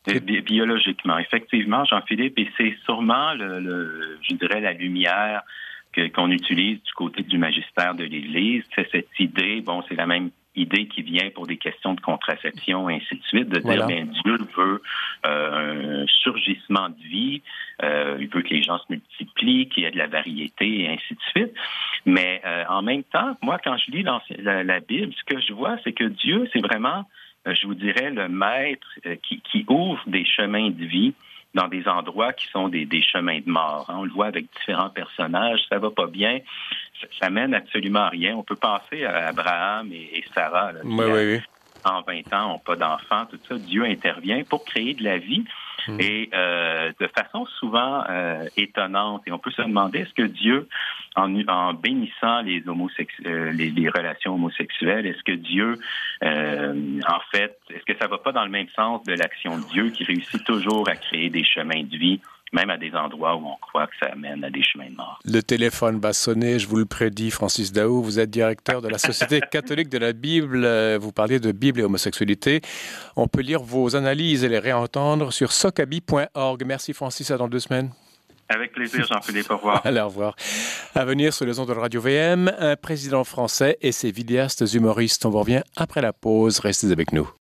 Bi 0.07 0.41
biologiquement, 0.41 1.17
effectivement, 1.17 1.83
Jean-Philippe, 1.85 2.37
et 2.37 2.49
c'est 2.57 2.75
sûrement, 2.85 3.33
le, 3.33 3.59
le, 3.59 4.19
je 4.21 4.35
dirais, 4.35 4.61
la 4.61 4.73
lumière 4.73 5.41
qu'on 5.95 6.27
qu 6.27 6.33
utilise 6.33 6.81
du 6.83 6.93
côté 6.93 7.23
du 7.23 7.37
magistère 7.37 7.95
de 7.95 8.03
l'Église. 8.03 8.63
C'est 8.75 8.89
cette 8.91 9.19
idée, 9.19 9.61
bon, 9.61 9.83
c'est 9.87 9.95
la 9.95 10.05
même 10.05 10.29
idée 10.55 10.87
qui 10.87 11.01
vient 11.01 11.29
pour 11.31 11.47
des 11.47 11.57
questions 11.57 11.93
de 11.93 12.01
contraception 12.01 12.89
et 12.89 12.95
ainsi 12.95 13.15
de 13.15 13.23
suite, 13.23 13.49
de 13.49 13.59
voilà. 13.59 13.85
dire, 13.85 13.97
bien, 13.97 14.05
Dieu 14.23 14.37
veut 14.55 14.81
euh, 15.25 16.03
un 16.03 16.05
surgissement 16.07 16.89
de 16.89 17.03
vie, 17.03 17.41
euh, 17.83 18.17
il 18.19 18.27
veut 18.27 18.41
que 18.41 18.53
les 18.53 18.63
gens 18.63 18.77
se 18.79 18.85
multiplient, 18.89 19.67
qu'il 19.67 19.83
y 19.83 19.85
ait 19.85 19.91
de 19.91 19.97
la 19.97 20.07
variété 20.07 20.83
et 20.83 20.89
ainsi 20.89 21.13
de 21.13 21.21
suite. 21.31 21.53
Mais 22.05 22.41
euh, 22.45 22.63
en 22.69 22.81
même 22.81 23.03
temps, 23.03 23.35
moi, 23.41 23.59
quand 23.63 23.77
je 23.77 23.91
lis 23.91 24.03
la, 24.03 24.63
la 24.63 24.79
Bible, 24.79 25.13
ce 25.13 25.23
que 25.25 25.41
je 25.41 25.53
vois, 25.53 25.77
c'est 25.83 25.93
que 25.93 26.05
Dieu, 26.05 26.49
c'est 26.53 26.61
vraiment 26.61 27.05
je 27.45 27.67
vous 27.67 27.75
dirais, 27.75 28.09
le 28.09 28.27
maître 28.27 28.87
qui, 29.23 29.41
qui 29.41 29.65
ouvre 29.69 30.01
des 30.07 30.25
chemins 30.25 30.69
de 30.69 30.85
vie 30.85 31.13
dans 31.55 31.67
des 31.69 31.87
endroits 31.87 32.33
qui 32.33 32.47
sont 32.47 32.67
des, 32.67 32.85
des 32.85 33.01
chemins 33.01 33.39
de 33.39 33.49
mort. 33.49 33.85
Hein. 33.89 33.95
On 33.99 34.03
le 34.03 34.11
voit 34.11 34.27
avec 34.27 34.45
différents 34.59 34.89
personnages, 34.89 35.61
ça 35.69 35.79
va 35.79 35.89
pas 35.89 36.05
bien, 36.05 36.39
ça, 37.19 37.29
mène 37.29 37.53
absolument 37.53 38.01
à 38.01 38.09
rien. 38.09 38.35
On 38.35 38.43
peut 38.43 38.57
penser 38.57 39.05
à 39.05 39.29
Abraham 39.29 39.91
et, 39.91 40.23
Sarah, 40.33 40.73
là, 40.73 40.81
oui, 40.83 41.05
oui, 41.05 41.33
oui. 41.33 41.41
en 41.85 42.01
20 42.01 42.33
ans, 42.33 42.49
n'ont 42.49 42.59
pas 42.59 42.75
d'enfants, 42.75 43.25
tout 43.25 43.39
ça. 43.47 43.57
Dieu 43.57 43.85
intervient 43.85 44.43
pour 44.43 44.65
créer 44.65 44.93
de 44.93 45.03
la 45.03 45.17
vie. 45.17 45.45
Hmm. 45.87 45.99
Et 45.99 46.29
euh, 46.33 46.91
de 46.99 47.07
façon 47.07 47.45
souvent 47.59 48.03
euh, 48.09 48.47
étonnante. 48.57 49.21
Et 49.27 49.31
on 49.31 49.37
peut 49.37 49.51
se 49.51 49.61
demander, 49.61 49.99
est-ce 49.99 50.13
que 50.13 50.23
Dieu, 50.23 50.67
en, 51.15 51.33
en 51.47 51.73
bénissant 51.73 52.41
les, 52.41 52.63
homosexuels, 52.67 53.55
les, 53.55 53.69
les, 53.69 53.89
relations 53.89 54.35
homosexuelles, 54.35 55.05
est-ce 55.05 55.23
que 55.23 55.31
Dieu, 55.31 55.77
euh, 56.23 56.99
en 57.07 57.19
fait, 57.31 57.57
est-ce 57.69 57.85
que 57.85 57.97
ça 57.99 58.07
va 58.07 58.17
pas 58.17 58.31
dans 58.31 58.45
le 58.45 58.51
même 58.51 58.67
sens 58.75 59.03
de 59.03 59.13
l'action 59.13 59.57
de 59.57 59.63
Dieu 59.65 59.89
qui 59.89 60.03
réussit 60.03 60.43
toujours 60.43 60.87
à 60.89 60.95
créer 60.95 61.29
des 61.29 61.43
chemins 61.43 61.83
de 61.83 61.97
vie 61.97 62.19
même 62.53 62.69
à 62.69 62.77
des 62.77 62.93
endroits 62.93 63.35
où 63.35 63.45
on 63.45 63.57
croit 63.57 63.87
que 63.87 63.95
ça 63.99 64.11
amène 64.13 64.43
à 64.43 64.49
des 64.49 64.63
chemins 64.63 64.89
de 64.89 64.95
mort? 64.95 65.19
Le 65.25 65.41
téléphone 65.41 65.99
va 65.99 66.13
sonner, 66.13 66.57
je 66.59 66.67
vous 66.67 66.77
le 66.77 66.85
prédis, 66.85 67.31
Francis 67.31 67.73
Daou, 67.73 68.01
vous 68.01 68.19
êtes 68.19 68.29
directeur 68.29 68.81
de 68.81 68.87
la 68.87 68.97
Société 68.97 69.41
catholique 69.51 69.89
de 69.89 69.97
la 69.97 70.13
Bible, 70.13 70.65
vous 70.97 71.11
parliez 71.11 71.39
de 71.39 71.51
Bible 71.51 71.81
et 71.81 71.83
homosexualité. 71.83 72.61
On 73.17 73.27
peut 73.27 73.41
lire 73.41 73.61
vos 73.61 73.95
analyses 73.95 74.43
et 74.43 74.49
les 74.49 74.59
réentendre 74.59 75.33
sur 75.33 75.51
socabi.org. 75.51 76.63
Merci 76.65 76.93
Francis, 76.93 77.29
à 77.31 77.37
dans 77.37 77.49
deux 77.49 77.59
semaines. 77.59 77.91
Avec 78.47 78.73
plaisir, 78.73 79.05
Jean-Philippe. 79.07 79.49
Au 79.49 79.57
revoir. 79.57 79.81
Allez, 79.85 80.01
au 80.01 80.07
revoir. 80.07 80.35
À 80.93 81.05
venir 81.05 81.33
sur 81.33 81.45
les 81.45 81.59
ondes 81.59 81.67
de 81.67 81.73
Radio 81.73 82.01
VM, 82.01 82.51
un 82.59 82.75
président 82.75 83.23
français 83.23 83.77
et 83.81 83.91
ses 83.91 84.11
vidéastes 84.11 84.73
humoristes. 84.73 85.25
On 85.25 85.29
vous 85.29 85.39
revient 85.39 85.63
après 85.75 86.01
la 86.01 86.13
pause. 86.13 86.59
Restez 86.59 86.91
avec 86.91 87.11
nous. 87.11 87.27